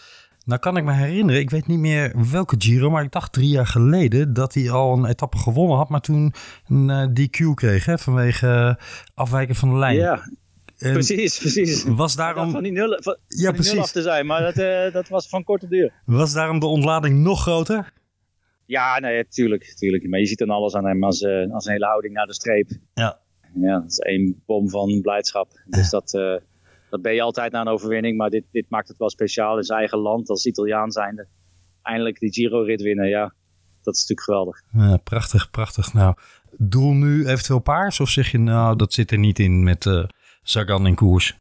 Nou 0.46 0.60
kan 0.60 0.78
ik 0.78 0.84
me 0.84 0.94
herinneren, 0.94 1.42
ik 1.42 1.50
weet 1.50 1.68
niet 1.68 1.80
meer 1.80 2.30
welke 2.32 2.56
Giro, 2.58 2.90
maar 2.90 3.04
ik 3.04 3.12
dacht 3.12 3.34
drie 3.34 3.50
jaar 3.50 3.68
geleden 3.68 4.34
dat 4.34 4.54
hij 4.54 4.70
al 4.72 4.94
een 4.94 5.06
etappe 5.06 5.38
gewonnen 5.38 5.78
had, 5.78 5.90
maar 5.90 6.02
toen 6.02 6.34
een 6.68 6.90
eh, 6.90 7.08
DQ 7.08 7.54
kreeg 7.54 7.86
hè, 7.86 7.98
vanwege 7.98 8.48
eh, 8.48 8.86
afwijken 9.14 9.56
van 9.56 9.70
de 9.70 9.76
lijn. 9.76 9.96
Ja, 9.96 10.30
En 10.78 10.94
precies, 10.94 11.40
precies. 11.40 11.84
Was 11.84 12.16
Daarom, 12.16 12.52
van 12.52 12.64
die 12.64 12.72
nul, 12.72 13.00
van, 13.02 13.18
ja, 13.28 13.54
van 13.54 13.62
die 13.64 13.74
nul 13.74 13.82
af 13.82 13.92
te 13.92 14.02
zijn, 14.02 14.26
maar 14.26 14.54
dat, 14.54 14.94
dat 14.94 15.08
was 15.08 15.30
van 15.30 15.44
korte 15.44 15.68
duur. 15.68 15.94
was 16.06 16.34
daarom 16.34 16.60
de 16.60 16.66
ontlading 16.66 17.20
nog 17.20 17.42
groter? 17.42 17.94
Ja, 18.66 19.00
nee, 19.00 19.28
tuurlijk, 19.28 19.74
tuurlijk. 19.78 20.08
Maar 20.08 20.20
je 20.20 20.26
ziet 20.26 20.38
dan 20.38 20.50
alles 20.50 20.74
aan 20.74 20.86
hem 20.86 21.04
als, 21.04 21.26
als 21.52 21.66
een 21.66 21.72
hele 21.72 21.86
houding 21.86 22.14
naar 22.14 22.26
de 22.26 22.34
streep. 22.34 22.70
Ja. 22.94 23.20
Ja, 23.62 23.80
dat 23.80 23.92
is 23.92 24.00
één 24.00 24.42
bom 24.46 24.70
van 24.70 25.02
blijdschap. 25.02 25.60
Dus 25.66 25.90
dat, 25.90 26.42
dat 26.96 27.04
ben 27.04 27.14
je 27.14 27.22
altijd 27.22 27.52
na 27.52 27.62
een 27.62 27.68
overwinning. 27.68 28.18
Maar 28.18 28.30
dit, 28.30 28.44
dit 28.52 28.66
maakt 28.70 28.88
het 28.88 28.98
wel 28.98 29.10
speciaal 29.10 29.58
in 29.58 29.64
zijn 29.64 29.80
eigen 29.80 29.98
land 29.98 30.30
als 30.30 30.46
Italiaan 30.46 30.92
zijnde. 30.92 31.28
Eindelijk 31.82 32.20
die 32.20 32.34
Giro-rit 32.34 32.82
winnen, 32.82 33.08
ja. 33.08 33.34
Dat 33.82 33.96
is 33.96 34.00
natuurlijk 34.08 34.22
geweldig. 34.28 34.62
Ja, 34.72 34.98
prachtig, 34.98 35.50
prachtig. 35.50 35.94
Nou, 35.94 36.16
doel 36.58 36.94
nu 36.94 37.28
eventueel 37.28 37.60
paars 37.62 38.00
of 38.00 38.10
zeg 38.10 38.32
je 38.32 38.38
nou 38.38 38.76
dat 38.76 38.94
zit 38.94 39.12
er 39.12 39.18
niet 39.18 39.40
in 39.40 39.64
met 39.64 39.86
eh 39.86 40.04
Sagan 40.44 40.88
in 40.88 40.96
koers? 40.96 41.38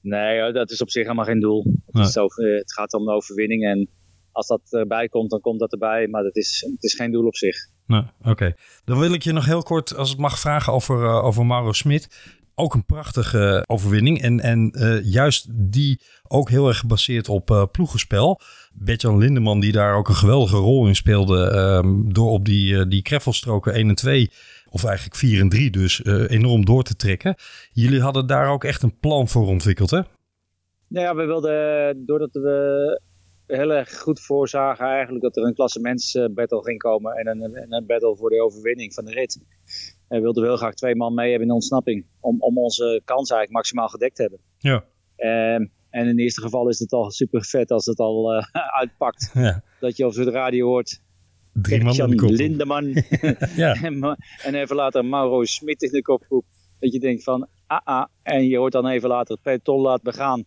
Nee, 0.00 0.40
hoor, 0.40 0.52
dat 0.52 0.70
is 0.70 0.82
op 0.82 0.90
zich 0.90 1.02
helemaal 1.02 1.24
geen 1.24 1.40
doel. 1.40 1.64
Het, 1.86 1.94
Nee. 1.94 2.04
is 2.04 2.18
over, 2.18 2.44
het 2.56 2.72
gaat 2.72 2.92
om 2.94 3.04
de 3.04 3.10
overwinning. 3.12 3.64
En 3.64 3.88
als 4.32 4.46
dat 4.46 4.60
erbij 4.70 5.08
komt, 5.08 5.30
dan 5.30 5.40
komt 5.40 5.60
dat 5.60 5.72
erbij. 5.72 6.08
Maar 6.08 6.22
dat 6.22 6.36
is, 6.36 6.66
het 6.72 6.84
is 6.84 6.94
geen 6.94 7.10
doel 7.12 7.26
op 7.26 7.36
zich. 7.36 7.56
Nou, 7.86 8.04
oké. 8.22 8.54
Dan 8.84 8.98
wil 8.98 9.12
ik 9.12 9.22
je 9.22 9.32
nog 9.32 9.44
heel 9.46 9.62
kort, 9.62 9.96
als 9.96 10.10
het 10.10 10.18
mag, 10.18 10.38
vragen 10.38 10.72
over, 10.72 11.04
eh, 11.04 11.24
over 11.24 11.46
Mauro 11.46 11.72
Smit. 11.72 12.36
Ook 12.60 12.74
een 12.74 12.84
prachtige 12.84 13.64
overwinning. 13.66 14.22
En, 14.22 14.40
en 14.40 14.70
eh, 14.70 15.04
juist 15.04 15.46
die 15.50 16.00
ook 16.28 16.50
heel 16.50 16.68
erg 16.68 16.78
gebaseerd 16.78 17.28
op 17.28 17.50
eh 17.50 17.62
ploegenspel. 17.72 18.40
Bertjan 18.74 19.18
Lindeman, 19.18 19.60
die 19.60 19.72
daar 19.72 19.94
ook 19.94 20.08
een 20.08 20.14
geweldige 20.14 20.56
rol 20.56 20.86
in 20.86 20.94
speelde. 20.94 21.50
ehm, 21.50 22.12
door 22.12 22.30
op 22.30 22.44
die, 22.44 22.78
eh, 22.78 22.88
die 22.88 23.02
kreffelstroken 23.02 23.74
1 23.74 23.88
en 23.88 23.94
2, 23.94 24.30
of 24.70 24.84
eigenlijk 24.84 25.16
4 25.16 25.40
en 25.40 25.48
3 25.48 25.70
dus, 25.70 26.04
enorm 26.04 26.64
door 26.64 26.82
te 26.82 26.96
trekken. 26.96 27.34
Jullie 27.72 28.00
hadden 28.00 28.26
daar 28.26 28.48
ook 28.50 28.64
echt 28.64 28.82
een 28.82 28.98
plan 28.98 29.28
voor 29.28 29.46
ontwikkeld, 29.46 29.90
hè? 29.90 30.00
Nou 30.88 31.06
ja, 31.06 31.14
we 31.14 31.24
wilden, 31.24 32.06
doordat 32.06 32.32
we 32.32 33.00
heel 33.56 33.72
erg 33.72 33.98
goed 33.98 34.20
voorzagen 34.20 34.86
eigenlijk 34.86 35.22
dat 35.22 35.36
er 35.36 35.42
een 35.42 35.54
klassementsbattle 35.54 36.62
ging 36.62 36.78
komen 36.78 37.12
en 37.12 37.26
een, 37.26 37.54
en 37.54 37.72
een 37.72 37.86
battle 37.86 38.16
voor 38.16 38.30
de 38.30 38.42
overwinning 38.42 38.94
van 38.94 39.04
de 39.04 39.10
rit. 39.10 39.40
En 40.08 40.20
wilden 40.20 40.42
we 40.42 40.48
heel 40.48 40.58
graag 40.58 40.74
twee 40.74 40.96
man 40.96 41.14
mee 41.14 41.24
hebben 41.24 41.42
in 41.42 41.48
de 41.48 41.54
ontsnapping, 41.54 42.06
om, 42.20 42.40
om 42.40 42.58
onze 42.58 43.02
kans 43.04 43.30
eigenlijk 43.30 43.52
maximaal 43.52 43.88
gedekt 43.88 44.16
te 44.16 44.22
hebben. 44.22 44.40
Ja. 44.58 44.84
Ehm, 45.16 45.66
en 45.90 46.02
in 46.02 46.08
het 46.08 46.18
eerste 46.18 46.40
geval 46.40 46.68
is 46.68 46.78
het 46.78 46.92
al 46.92 47.10
super 47.10 47.44
vet 47.44 47.70
als 47.70 47.86
het 47.86 47.98
al 47.98 48.34
eh, 48.34 48.44
uitpakt. 48.80 49.30
Ja. 49.34 49.62
Dat 49.80 49.96
je 49.96 50.04
over 50.04 50.24
de 50.24 50.30
radio 50.30 50.66
hoort, 50.66 51.00
Drie 51.62 51.84
man. 51.84 52.30
Lindeman 52.30 52.84
Ja. 53.56 53.74
en, 53.82 54.18
en 54.42 54.54
even 54.54 54.76
later 54.76 55.04
Mauro 55.04 55.44
Smit 55.44 55.82
in 55.82 55.90
de 55.90 56.02
kopgroep. 56.02 56.44
Dat 56.78 56.92
je 56.92 57.00
denkt 57.00 57.22
van, 57.22 57.48
ah 57.66 57.80
ah. 57.84 58.06
En 58.22 58.44
je 58.44 58.56
hoort 58.56 58.72
dan 58.72 58.86
even 58.86 59.08
later 59.08 59.34
het 59.34 59.42
peloton 59.42 59.80
laat 59.80 60.02
begaan. 60.02 60.44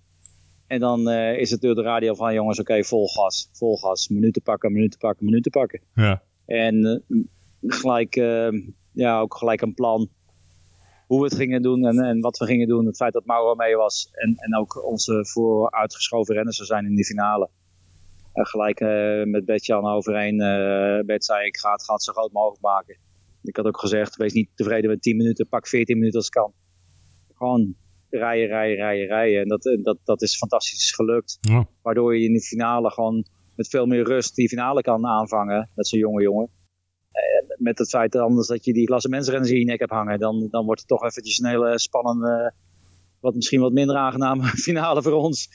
En 0.71 0.79
dan 0.79 1.09
eh, 1.09 1.37
is 1.37 1.51
het 1.51 1.61
door 1.61 1.75
de 1.75 1.81
radio 1.81 2.13
van, 2.13 2.33
jongens, 2.33 2.59
oké, 2.59 2.83
vol 2.83 3.07
gas, 3.07 3.49
vol 3.51 3.77
gas. 3.77 4.07
Minuten 4.07 4.41
pakken, 4.41 4.71
minuten 4.71 4.99
pakken, 4.99 5.25
minuten 5.25 5.51
pakken. 5.51 5.81
Ja. 5.95 6.23
En 6.45 6.85
eh, 7.09 7.19
gelijk, 7.61 8.15
eh, 8.15 8.49
ja, 8.91 9.19
ook 9.19 9.35
gelijk 9.35 9.61
een 9.61 9.73
plan. 9.73 10.09
Hoe 11.07 11.19
we 11.19 11.25
het 11.25 11.35
gingen 11.35 11.61
doen 11.61 11.85
en, 11.85 11.99
en 11.99 12.19
wat 12.19 12.37
we 12.37 12.45
gingen 12.45 12.67
doen. 12.67 12.85
Het 12.85 12.95
feit 12.95 13.13
dat 13.13 13.25
Mauro 13.25 13.55
mee 13.55 13.75
was. 13.75 14.09
En, 14.11 14.35
en 14.35 14.57
ook 14.57 14.85
onze 14.85 15.25
vooruitgeschoven 15.25 16.35
renners 16.35 16.55
zou 16.55 16.67
zijn 16.67 16.85
in 16.85 16.95
die 16.95 17.05
finale. 17.05 17.49
En 18.33 18.45
gelijk 18.45 18.79
met 19.27 19.45
Betjan 19.45 19.85
overheen. 19.85 20.41
eh 20.41 21.05
Bet 21.05 21.25
zei, 21.25 21.45
ik 21.45 21.57
ga 21.57 21.71
het 21.71 21.83
gat 21.83 22.03
zo 22.03 22.13
groot 22.13 22.31
mogelijk 22.31 22.61
maken. 22.61 22.97
Ik 23.43 23.55
had 23.55 23.65
ook 23.65 23.79
gezegd, 23.79 24.15
wees 24.15 24.33
niet 24.33 24.49
tevreden 24.55 24.89
met 24.89 25.01
10 25.01 25.17
minuten. 25.17 25.47
Pak 25.47 25.67
14 25.67 25.97
minuten 25.97 26.17
als 26.17 26.25
het 26.25 26.35
kan. 26.35 26.53
Gewoon 27.33 27.75
rijden, 28.19 28.47
rijden, 28.47 28.75
rijden, 28.75 29.07
rijden. 29.07 29.41
En 29.41 29.47
dat, 29.47 29.77
dat, 29.83 29.97
dat 30.03 30.21
is 30.21 30.37
fantastisch 30.37 30.91
gelukt. 30.91 31.37
Ja. 31.41 31.67
Waardoor 31.81 32.17
je 32.17 32.25
in 32.25 32.33
de 32.33 32.41
finale 32.41 32.91
gewoon 32.91 33.25
met 33.55 33.67
veel 33.67 33.85
meer 33.85 34.03
rust 34.03 34.35
die 34.35 34.49
finale 34.49 34.81
kan 34.81 35.05
aanvangen. 35.05 35.69
Met 35.75 35.87
zo'n 35.87 35.99
jonge 35.99 36.21
jongen. 36.21 36.49
Eh, 37.11 37.57
met 37.57 37.77
het 37.77 37.89
feit 37.89 38.15
anders 38.15 38.47
dat 38.47 38.65
je 38.65 38.73
die 38.73 38.85
klassementsrenners 38.85 39.51
in 39.51 39.59
je 39.59 39.65
nek 39.65 39.79
hebt 39.79 39.91
hangen. 39.91 40.19
Dan, 40.19 40.47
dan 40.51 40.65
wordt 40.65 40.79
het 40.79 40.89
toch 40.89 41.03
eventjes 41.03 41.39
een 41.39 41.49
hele 41.49 41.79
spannende, 41.79 42.53
wat 43.19 43.35
misschien 43.35 43.61
wat 43.61 43.71
minder 43.71 43.95
aangename 43.95 44.43
finale 44.67 45.01
voor 45.01 45.13
ons. 45.13 45.49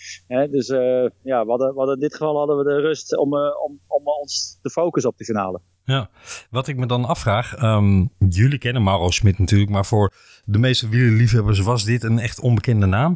Dus 0.50 0.68
eh, 0.68 1.06
ja, 1.22 1.44
we 1.44 1.50
hadden, 1.50 1.72
we 1.72 1.78
hadden 1.78 1.94
in 1.94 2.00
dit 2.00 2.12
geval 2.12 2.38
hadden 2.38 2.56
we 2.56 2.64
de 2.64 2.80
rust 2.80 3.16
om, 3.16 3.36
eh, 3.36 3.62
om, 3.64 3.80
om 3.86 4.06
ons 4.06 4.58
te 4.62 4.70
focussen 4.70 5.10
op 5.10 5.16
die 5.16 5.26
finale. 5.26 5.60
Ja, 5.86 6.10
wat 6.50 6.68
ik 6.68 6.76
me 6.76 6.86
dan 6.86 7.04
afvraag, 7.04 7.54
ehm, 7.54 8.06
jullie 8.28 8.58
kennen 8.58 8.82
Mauro 8.82 9.10
Smit 9.10 9.38
natuurlijk, 9.38 9.70
maar 9.70 9.86
voor 9.86 10.12
de 10.44 10.58
meeste 10.58 10.88
wielerliefhebbers 10.88 11.60
was 11.60 11.84
dit 11.84 12.02
een 12.02 12.18
echt 12.18 12.40
onbekende 12.40 12.86
naam. 12.86 13.14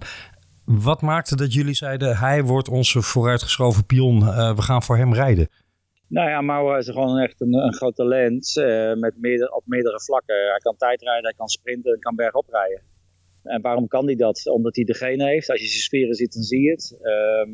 Wat 0.65 1.01
maakte 1.01 1.37
dat 1.37 1.53
jullie 1.53 1.75
zeiden, 1.75 2.17
hij 2.17 2.45
wordt 2.45 2.69
onze 2.69 3.03
vooruitgeschoven 3.03 3.87
pion, 3.87 4.23
eh, 4.23 4.55
we 4.55 4.63
gaan 4.63 4.83
voor 4.83 4.97
hem 4.97 5.15
rijden? 5.15 5.49
Nou 6.07 6.29
ja, 6.29 6.41
Mauro 6.41 6.77
is 6.77 6.89
gewoon 6.89 7.19
echt 7.19 7.41
een, 7.41 7.55
een 7.55 7.75
groot 7.75 7.97
talent 7.97 8.57
eh, 8.57 8.95
met 8.95 9.15
meerdere, 9.19 9.55
op 9.55 9.63
meerdere 9.67 10.01
vlakken. 10.01 10.37
Hij 10.37 10.59
kan 10.63 10.77
tijdrijden, 10.77 11.25
hij 11.25 11.35
kan 11.37 11.49
sprinten, 11.49 11.91
hij 11.91 12.01
kan 12.01 12.15
bergop 12.15 12.49
rijden. 12.49 12.83
En 13.43 13.61
waarom 13.61 13.87
kan 13.87 14.07
hij 14.07 14.17
dat? 14.17 14.47
Omdat 14.47 14.77
hij 14.77 14.85
degene 14.85 15.25
heeft. 15.25 15.51
Als 15.51 15.61
je 15.61 15.67
zijn 15.67 15.83
spieren 15.83 16.15
ziet, 16.15 16.33
dan 16.33 16.43
zie 16.43 16.61
je 16.61 16.71
het. 16.71 16.99
Ehm, 17.03 17.51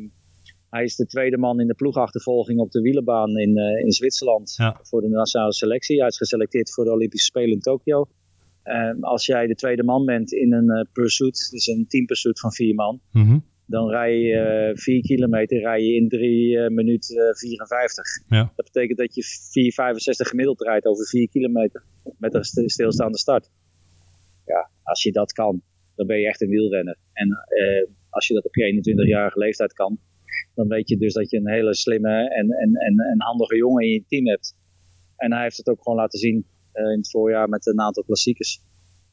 hij 0.69 0.83
is 0.83 0.95
de 0.95 1.05
tweede 1.05 1.37
man 1.37 1.59
in 1.59 1.67
de 1.67 1.73
ploegachtervolging 1.73 2.59
op 2.59 2.71
de 2.71 2.81
wielenbaan 2.81 3.37
in, 3.37 3.57
eh, 3.57 3.83
in 3.85 3.91
Zwitserland 3.91 4.53
Ja. 4.57 4.79
voor 4.81 5.01
de 5.01 5.07
nationale 5.07 5.53
selectie. 5.53 5.97
Hij 5.99 6.07
is 6.07 6.17
geselecteerd 6.17 6.73
voor 6.73 6.83
de 6.85 6.91
Olympische 6.91 7.25
Spelen 7.25 7.51
in 7.53 7.59
Tokio. 7.59 8.07
Ehm, 8.63 9.03
als 9.03 9.25
jij 9.25 9.47
de 9.47 9.55
tweede 9.55 9.83
man 9.83 10.05
bent 10.05 10.31
in 10.33 10.53
een 10.53 10.69
eh, 10.69 10.85
pursuit, 10.93 11.47
dus 11.51 11.67
een 11.67 11.85
teampursuit 11.87 12.39
van 12.39 12.51
vier 12.53 12.75
man, 12.75 12.99
Mhm. 13.11 13.39
dan 13.65 13.89
rij 13.89 14.17
je 14.17 14.33
eh, 14.35 14.75
4 14.75 15.01
kilometer 15.01 15.59
rij 15.59 15.81
je 15.83 15.95
in 15.95 16.09
3 16.09 16.69
minuten 16.69 17.35
54. 17.35 18.05
Ja. 18.29 18.51
Dat 18.55 18.65
betekent 18.65 18.97
dat 18.97 19.15
je 19.15 19.23
4,65 19.23 20.27
gemiddeld 20.29 20.61
rijdt 20.61 20.85
over 20.85 21.05
4 21.07 21.29
kilometer 21.29 21.83
met 22.17 22.33
een 22.33 22.43
st- 22.43 22.69
stilstaande 22.71 23.17
start. 23.17 23.49
Ja, 24.45 24.69
als 24.83 25.03
je 25.03 25.11
dat 25.11 25.31
kan, 25.31 25.61
dan 25.95 26.07
ben 26.07 26.19
je 26.19 26.27
echt 26.27 26.41
een 26.41 26.49
wielrenner. 26.49 26.97
En 27.13 27.29
als 28.09 28.27
je 28.27 28.33
dat 28.33 28.45
op 28.45 28.55
je 28.55 28.63
21-jarige 28.63 29.39
leeftijd 29.39 29.73
kan, 29.73 29.99
dan 30.55 30.67
weet 30.67 30.89
je 30.89 30.97
dus 30.97 31.13
dat 31.13 31.29
je 31.29 31.37
een 31.37 31.49
hele 31.49 31.75
slimme 31.75 32.29
en, 32.29 32.49
en, 32.49 32.75
en, 32.75 32.99
en 32.99 33.21
handige 33.21 33.55
jongen 33.55 33.83
in 33.83 33.91
je 33.91 34.03
team 34.07 34.27
hebt. 34.27 34.55
En 35.15 35.33
hij 35.33 35.43
heeft 35.43 35.57
het 35.57 35.67
ook 35.67 35.81
gewoon 35.81 35.97
laten 35.97 36.19
zien 36.19 36.45
eh, 36.71 36.83
in 36.83 36.97
het 36.97 37.09
voorjaar 37.09 37.49
met 37.49 37.65
een 37.65 37.79
aantal 37.79 38.03
klassiekers. 38.03 38.61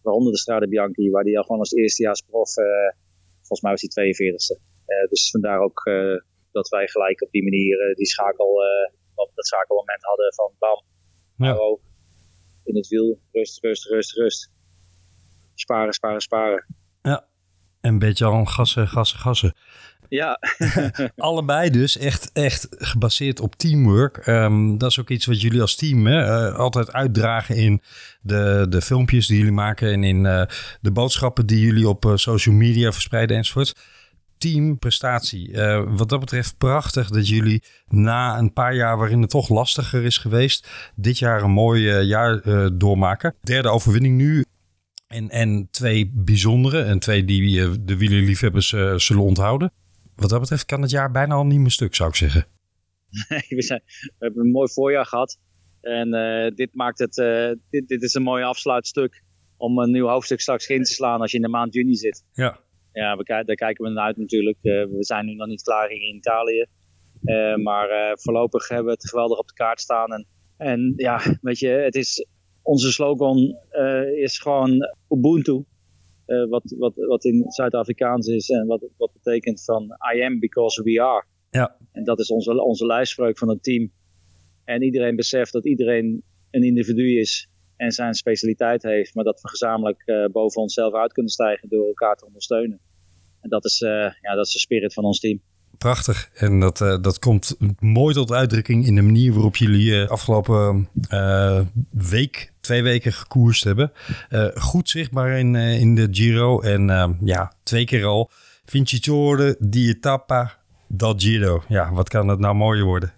Waaronder 0.02 0.33
de 0.33 0.38
Strade 0.38 0.69
Bianchi, 0.69 1.11
waar 1.11 1.25
hij 1.25 1.37
al 1.37 1.43
gewoon 1.43 1.59
als 1.59 1.73
eerstejaarsprof, 1.73 2.57
eh 2.57 2.64
volgens 3.37 3.61
mij 3.61 3.71
was 3.71 3.83
hij 3.87 4.12
42ste. 4.12 4.62
Eh, 4.87 5.09
dus 5.09 5.31
vandaar 5.31 5.61
ook 5.61 5.83
dat 6.52 6.69
wij 6.69 6.88
gelijk 6.88 7.23
op 7.23 7.31
die 7.31 7.43
manier 7.43 7.95
die 7.95 8.07
schakel, 8.07 8.62
op 9.14 9.31
dat 9.35 9.47
schakelmoment 9.47 10.04
hadden 10.04 10.35
van 10.35 10.52
bam, 10.59 10.83
Ja. 11.37 11.52
Mauro, 11.52 11.81
in 12.64 12.76
het 12.76 12.88
wiel, 12.88 13.19
rust, 13.33 13.62
rust, 13.62 13.88
rust, 13.88 14.16
rust. 14.16 14.50
Sparen, 15.54 15.93
sparen, 15.93 16.21
sparen. 16.21 16.64
En 17.85 17.99
beetje 17.99 18.25
al 18.25 18.45
gassen, 18.45 18.88
gassen, 18.88 19.19
gassen. 19.19 19.54
Ja, 20.14 20.38
Allebei 21.16 21.71
dus 21.71 21.99
echt, 21.99 22.30
echt 22.33 22.66
gebaseerd 22.71 23.40
op 23.40 23.54
teamwork. 23.54 24.16
Ehm, 24.16 24.76
dat 24.76 24.90
is 24.90 25.00
ook 25.00 25.11
iets 25.11 25.26
wat 25.26 25.40
jullie 25.40 25.61
als 25.61 25.76
team 25.76 26.06
hè, 26.06 26.23
eh, 26.23 26.54
altijd 26.54 26.92
uitdragen 26.92 27.56
in 27.56 27.83
de, 28.21 28.66
de 28.68 28.83
filmpjes 28.83 29.26
die 29.26 29.38
jullie 29.38 29.52
maken 29.52 29.92
en 29.92 30.04
in 30.04 30.26
eh, 30.26 30.42
de 30.80 30.92
boodschappen 30.92 31.47
die 31.47 31.61
jullie 31.61 31.88
op 31.88 32.04
eh, 32.04 32.12
social 32.14 32.54
media 32.54 32.92
verspreiden 32.92 33.37
enzovoort. 33.37 33.75
Teamprestatie. 34.38 35.52
Wat 35.87 36.09
dat 36.09 36.21
betreft 36.21 36.59
prachtig 36.59 37.11
dat 37.11 37.28
jullie 37.28 37.62
na 37.87 38.38
een 38.38 38.52
paar 38.52 38.75
jaar 38.75 38.99
waarin 38.99 39.21
het 39.21 39.30
toch 39.30 39.49
lastiger 39.49 40.04
is 40.04 40.18
geweest, 40.18 40.68
dit 40.94 41.18
jaar 41.18 41.42
een 41.42 41.50
mooi 41.50 41.90
jaar 42.02 42.42
doormaken. 42.78 43.35
Derde 43.42 43.68
overwinning 43.68 44.16
nu. 44.16 44.44
En, 45.06 45.30
en 45.30 45.68
twee 45.71 46.11
bijzondere 46.14 46.83
en 46.83 46.99
twee 46.99 47.25
die 47.25 47.85
de 47.85 47.97
wielerliefhebbers 47.97 48.68
zullen 48.97 49.23
onthouden. 49.23 49.73
Wat 50.16 50.30
dat 50.30 50.40
betreft 50.40 50.64
kan 50.64 50.83
het 50.83 50.90
jaar 50.90 51.11
bijna 51.11 51.35
al 51.35 51.47
niet 51.47 51.61
meer 51.61 51.71
stuk, 51.71 51.94
zou 51.94 52.09
ik 52.09 52.14
zeggen. 52.14 52.47
we, 53.49 53.62
zijn, 53.62 53.83
we 53.87 54.12
hebben 54.18 54.44
een 54.44 54.50
mooi 54.50 54.68
voorjaar 54.73 55.06
gehad. 55.06 55.38
En 55.80 56.14
eh, 56.14 56.54
dit 56.54 56.75
maakt 56.75 56.99
het, 56.99 57.18
eh, 57.18 57.50
dit, 57.71 57.88
dit 57.88 58.02
is 58.02 58.14
een 58.14 58.23
mooi 58.23 58.44
afsluitstuk 58.44 59.23
om 59.56 59.78
een 59.78 59.90
nieuw 59.90 60.06
hoofdstuk 60.06 60.40
straks 60.40 60.66
in 60.66 60.83
te 60.83 60.92
slaan 60.92 61.21
als 61.21 61.30
je 61.30 61.37
in 61.37 61.42
de 61.42 61.49
maand 61.49 61.75
juni 61.75 61.94
zit. 61.94 62.25
Ja. 62.33 62.59
Ja, 62.92 63.16
we, 63.16 63.25
daar 63.25 63.44
kijken 63.44 63.85
we 63.85 63.90
naar 63.90 64.04
uit 64.04 64.16
natuurlijk. 64.16 64.59
Eh, 64.62 64.73
we 64.73 65.04
zijn 65.04 65.26
nu 65.26 65.35
nog 65.35 65.47
niet 65.47 65.62
klaar 65.62 65.88
hier 65.88 66.09
in 66.09 66.14
Italië. 66.14 66.66
Maar 67.62 68.18
voorlopig 68.21 68.68
hebben 68.68 68.87
we 68.87 68.92
het 68.92 69.09
geweldig 69.09 69.38
op 69.38 69.49
de 69.49 69.54
kaart 69.54 69.80
staan. 69.80 70.12
En, 70.12 70.26
en 70.56 70.92
ja, 70.97 71.21
weet 71.40 71.59
je, 71.59 71.68
het 71.68 71.94
is, 71.94 72.26
onze 72.62 72.92
slogan 72.92 73.56
is 74.16 74.38
gewoon 74.38 74.88
Ubuntu. 75.09 75.64
Wat, 76.49 76.75
wat, 76.78 76.92
wat 76.94 77.25
in 77.25 77.44
Zuid-Afrikaans 77.47 78.26
is 78.26 78.49
en 78.49 78.66
wat, 78.66 78.85
wat 78.97 79.11
betekent 79.25 79.64
van 79.64 79.83
I 80.14 80.23
am 80.23 80.38
because 80.38 80.83
we 80.83 81.02
are. 81.02 81.25
Ja. 81.50 81.76
En 81.93 82.04
dat 82.04 82.19
is 82.19 82.28
onze, 82.28 82.62
onze 82.62 82.87
lijfspreuk 82.87 83.38
van 83.38 83.49
het 83.49 83.62
team. 83.62 83.90
En 84.64 84.83
iedereen 84.83 85.16
beseft 85.16 85.52
dat 85.52 85.66
iedereen 85.66 86.23
een 86.50 86.62
individu 86.62 87.19
is 87.19 87.49
en 87.76 87.93
zijn 87.93 88.14
specialiteit 88.14 88.83
heeft, 88.83 89.14
maar 89.14 89.25
dat 89.25 89.40
we 89.40 89.49
gezamenlijk 89.49 90.02
eh, 90.04 90.25
boven 90.33 90.62
onszelf 90.62 90.95
uit 90.95 91.12
kunnen 91.12 91.33
stijgen 91.33 91.69
door 91.69 91.87
elkaar 91.87 92.16
te 92.16 92.26
ondersteunen. 92.26 92.81
En 93.40 93.49
dat 93.49 93.64
is, 93.64 93.81
eh, 93.81 93.90
ja, 94.21 94.35
dat 94.35 94.47
is 94.47 94.52
de 94.52 94.59
spirit 94.59 94.93
van 94.93 95.04
ons 95.04 95.21
team. 95.21 95.40
Prachtig. 95.78 96.31
En 96.35 96.61
dat, 96.61 96.81
eh, 96.81 97.02
dat 97.02 97.19
komt 97.19 97.57
mooi 97.81 98.14
tot 98.14 98.33
uitdrukking 98.33 98.87
in 98.87 98.95
de 98.95 99.02
manier 99.02 99.33
waarop 99.33 99.57
jullie 99.57 100.04
afgelopen 100.04 100.88
week, 101.90 102.52
twee 102.61 102.83
weken 102.83 103.12
gekoerst 103.12 103.64
hebben. 103.64 103.93
Goed 104.54 104.88
zichtbaar 104.88 105.38
in, 105.38 105.54
in 105.54 105.95
de 105.95 106.09
Giro. 106.11 106.61
En 106.61 107.16
ja, 107.25 107.52
twee 107.62 107.85
keer 107.85 108.04
al. 108.04 108.31
Vincitore 108.64 109.56
di 109.59 109.88
Etappa 109.88 110.59
dal 110.88 111.14
Giro. 111.16 111.62
Ja, 111.68 111.92
wat 111.92 112.09
kan 112.09 112.28
het 112.28 112.38
nou 112.38 112.54
mooier 112.54 112.85
worden? 112.85 113.12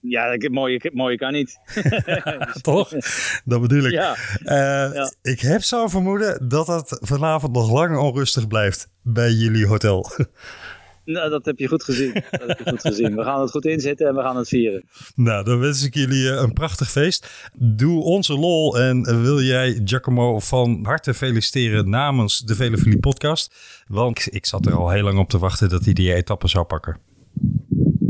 Ja, 0.00 0.24
ik- 0.26 0.50
mooie, 0.50 0.90
mooie 0.94 1.16
kan 1.16 1.32
niet. 1.32 1.58
Toch? 2.62 2.88
Dat 3.44 3.60
bedoel 3.60 3.84
ik. 3.84 3.90
Ja. 3.92 4.14
Eh, 4.44 4.94
Ja. 4.94 5.12
Ik 5.22 5.40
heb 5.40 5.62
zo'n 5.62 5.90
vermoeden 5.90 6.48
dat 6.48 6.66
het 6.66 6.98
vanavond 7.00 7.52
nog 7.52 7.70
lang 7.72 7.96
onrustig 7.96 8.46
blijft 8.46 8.88
bij 9.02 9.30
jullie 9.30 9.66
hotel. 9.66 10.10
Nou, 11.06 11.30
dat 11.30 11.44
heb 11.44 11.58
je 11.58 11.68
goed 11.68 11.84
gezien. 11.84 12.12
Dat 12.12 12.46
heb 12.46 12.58
je 12.58 12.70
goed 12.70 12.80
gezien. 12.80 13.16
We 13.16 13.22
gaan 13.22 13.40
het 13.40 13.50
goed 13.50 13.64
inzetten 13.64 14.08
en 14.08 14.14
we 14.14 14.20
gaan 14.20 14.36
het 14.36 14.48
vieren. 14.48 14.84
Nou, 15.14 15.44
dan 15.44 15.58
wens 15.58 15.84
ik 15.84 15.94
jullie 15.94 16.30
eh, 16.30 16.42
een 16.42 16.52
prachtig 16.52 16.90
feest. 16.90 17.50
Doe 17.54 18.02
onze 18.02 18.38
lol 18.38 18.78
en 18.78 19.04
eh, 19.04 19.22
wil 19.22 19.40
jij 19.40 19.80
Giacomo 19.84 20.38
van 20.38 20.84
harte 20.84 21.14
feliciteren 21.14 21.90
namens 21.90 22.40
de 22.40 22.54
Vele 22.54 22.98
podcast. 22.98 23.54
Want 23.88 24.34
ik, 24.34 24.46
zat 24.46 24.66
er 24.66 24.74
al 24.74 24.90
heel 24.90 25.02
lang 25.02 25.18
op 25.18 25.28
te 25.28 25.38
wachten 25.38 25.68
dat 25.68 25.84
hij 25.84 25.92
die 25.92 26.14
etappe 26.14 26.48
zou 26.48 26.64
pakken. 26.64 26.98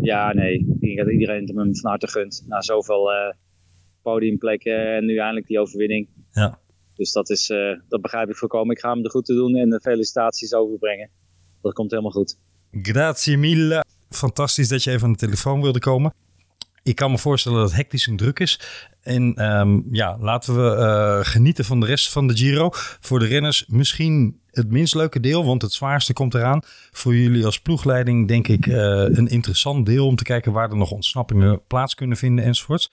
Ja, 0.00 0.32
nee. 0.32 0.58
Ik 0.58 0.80
denk 0.80 0.98
dat 0.98 1.10
iedereen 1.10 1.46
het 1.46 1.56
hem 1.56 1.76
van 1.76 1.90
harte 1.90 2.08
gunt. 2.08 2.44
Na 2.46 2.60
zoveel 2.60 3.12
eh, 3.12 3.34
podiumplekken 4.02 4.94
en 4.94 5.04
nu 5.04 5.18
eindelijk 5.18 5.46
die 5.46 5.60
overwinning. 5.60 6.08
Ja. 6.30 6.58
Dus 6.94 7.12
dat, 7.12 7.30
is, 7.30 7.46
dat 7.88 8.00
begrijp 8.00 8.28
ik 8.28 8.36
voorkomen. 8.36 8.74
Ik 8.74 8.80
ga 8.80 8.92
hem 8.92 9.02
de 9.02 9.10
goed 9.10 9.24
te 9.24 9.34
doen 9.34 9.56
en 9.56 9.70
de 9.70 9.80
felicitaties 9.80 10.54
overbrengen. 10.54 11.10
Dat 11.62 11.72
komt 11.72 11.90
helemaal 11.90 12.12
goed. 12.12 12.38
Grazie 12.82 13.38
mille. 13.38 13.84
Fantastisch 14.10 14.68
dat 14.68 14.84
je 14.84 14.90
even 14.90 15.06
aan 15.06 15.12
de 15.12 15.18
telefoon 15.18 15.62
wilde 15.62 15.78
komen. 15.78 16.14
Ik 16.82 16.96
kan 16.96 17.10
me 17.10 17.18
voorstellen 17.18 17.58
dat 17.58 17.68
het 17.68 17.76
hectisch 17.76 18.06
en 18.06 18.16
druk 18.16 18.38
is. 18.38 18.60
En 19.02 19.34
ehm, 19.34 19.80
ja, 19.90 20.16
laten 20.20 20.54
we 20.54 20.76
eh, 20.76 21.18
genieten 21.32 21.64
van 21.64 21.80
de 21.80 21.86
rest 21.86 22.12
van 22.12 22.26
de 22.26 22.36
Giro. 22.36 22.68
Voor 23.00 23.18
de 23.18 23.26
renners 23.26 23.64
misschien 23.68 24.40
het 24.50 24.70
minst 24.70 24.94
leuke 24.94 25.20
deel, 25.20 25.44
want 25.44 25.62
het 25.62 25.72
zwaarste 25.72 26.12
komt 26.12 26.34
eraan. 26.34 26.60
Voor 26.90 27.14
jullie 27.14 27.44
als 27.44 27.60
ploegleiding 27.60 28.28
denk 28.28 28.48
ik 28.48 28.66
eh, 28.66 28.76
een 29.04 29.28
interessant 29.28 29.86
deel 29.86 30.06
om 30.06 30.16
te 30.16 30.24
kijken 30.24 30.52
waar 30.52 30.70
er 30.70 30.76
nog 30.76 30.90
ontsnappingen 30.90 31.66
plaats 31.66 31.94
kunnen 31.94 32.16
vinden 32.16 32.44
enzovoorts. 32.44 32.90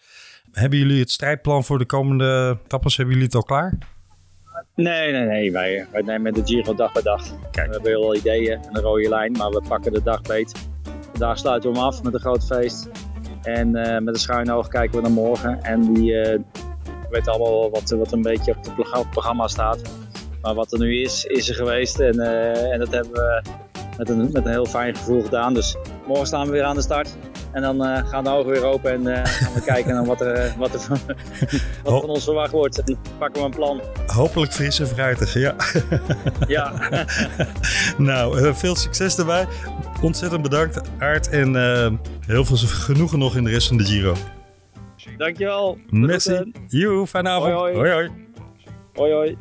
Hebben 0.51 0.79
jullie 0.79 0.99
het 0.99 1.11
strijdplan 1.11 1.63
voor 1.63 1.77
de 1.77 1.85
komende 1.85 2.59
etappes, 2.65 2.97
hebben 2.97 3.13
jullie 3.13 3.29
het 3.29 3.37
al 3.37 3.43
klaar? 3.43 3.77
Nee, 4.75 5.11
nee, 5.11 5.25
nee. 5.25 5.51
Wij, 5.51 5.87
wij 5.91 6.01
nemen 6.01 6.33
de 6.33 6.41
Giro 6.45 6.73
dag 6.75 6.91
bij 6.91 7.01
dag. 7.01 7.23
Kijk. 7.51 7.67
We 7.67 7.73
hebben 7.73 7.91
heel 7.91 8.01
veel 8.01 8.15
ideeën 8.15 8.51
en 8.51 8.69
een 8.71 8.81
rode 8.81 9.09
lijn, 9.09 9.31
maar 9.31 9.49
we 9.49 9.61
pakken 9.67 9.93
de 9.93 10.03
dag 10.03 10.21
beet. 10.21 10.51
Vandaag 11.11 11.37
sluiten 11.37 11.71
we 11.71 11.77
hem 11.77 11.85
af 11.87 12.03
met 12.03 12.13
een 12.13 12.19
groot 12.19 12.45
feest. 12.45 12.89
En 13.43 13.75
eh, 13.75 14.01
met 14.01 14.13
een 14.13 14.19
schuin 14.19 14.51
oog 14.51 14.67
kijken 14.67 14.95
we 14.95 15.01
naar 15.01 15.11
morgen. 15.11 15.61
En 15.61 15.93
die 15.93 16.19
eh, 16.19 16.39
we 16.83 17.07
weten 17.09 17.31
allemaal 17.31 17.69
wat, 17.69 17.89
wat 17.89 18.11
een 18.11 18.21
beetje 18.21 18.51
op 18.51 18.63
het 18.65 18.75
progra- 18.75 19.09
programma 19.09 19.47
staat. 19.47 19.81
Maar 20.41 20.53
wat 20.53 20.71
er 20.73 20.79
nu 20.79 21.01
is, 21.01 21.25
is 21.25 21.49
er 21.49 21.55
geweest. 21.55 21.99
En, 21.99 22.19
eh, 22.19 22.71
en 22.71 22.79
dat 22.79 22.91
hebben 22.91 23.13
we 23.13 23.41
met 23.97 24.09
een, 24.09 24.17
met 24.31 24.45
een 24.45 24.51
heel 24.51 24.65
fijn 24.65 24.95
gevoel 24.95 25.21
gedaan. 25.21 25.53
Dus 25.53 25.75
morgen 26.07 26.27
staan 26.27 26.45
we 26.45 26.51
weer 26.51 26.63
aan 26.63 26.75
de 26.75 26.81
start. 26.81 27.15
En 27.53 27.61
dan 27.61 27.85
eh, 27.85 28.07
gaan 28.07 28.23
de 28.23 28.29
ogen 28.29 28.51
weer 28.51 28.63
open 28.63 28.91
en 28.91 29.07
eh, 29.07 29.25
gaan 29.25 29.53
we 29.53 29.61
kijken 29.61 29.93
naar 29.93 30.05
wat 30.05 30.21
er, 30.21 30.33
eh, 30.33 30.57
wat 30.57 30.73
er, 30.73 30.79
van, 30.79 30.97
wat 31.83 32.01
van 32.01 32.09
ons 32.09 32.23
verwacht 32.23 32.51
wordt. 32.51 32.83
En 32.83 32.97
pakken 33.17 33.41
we 33.41 33.47
een 33.47 33.55
plan. 33.55 33.81
Hopelijk 34.07 34.53
fris 34.53 34.79
en 34.79 34.87
fruitig, 34.87 35.33
ja. 35.33 35.55
Ja. 36.47 36.73
nou, 37.97 38.53
veel 38.55 38.75
succes 38.75 39.15
daarbij. 39.15 39.47
Ontzettend 40.01 40.41
bedankt, 40.41 40.81
Aart. 40.99 41.29
En 41.29 41.55
heel 42.25 42.45
veel 42.45 42.57
genoegen 42.57 43.19
nog 43.19 43.35
in 43.35 43.43
de 43.43 43.49
rest 43.49 43.67
van 43.67 43.77
de 43.77 43.85
Giro. 43.85 44.15
Dankjewel. 45.17 45.77
Merci. 45.89 46.51
Joe, 46.67 47.07
fijne 47.07 47.29
avond. 47.29 47.53
Hoi. 47.53 47.73
hoi. 47.91 48.09
Hoi 48.93 49.13
hoi. 49.13 49.37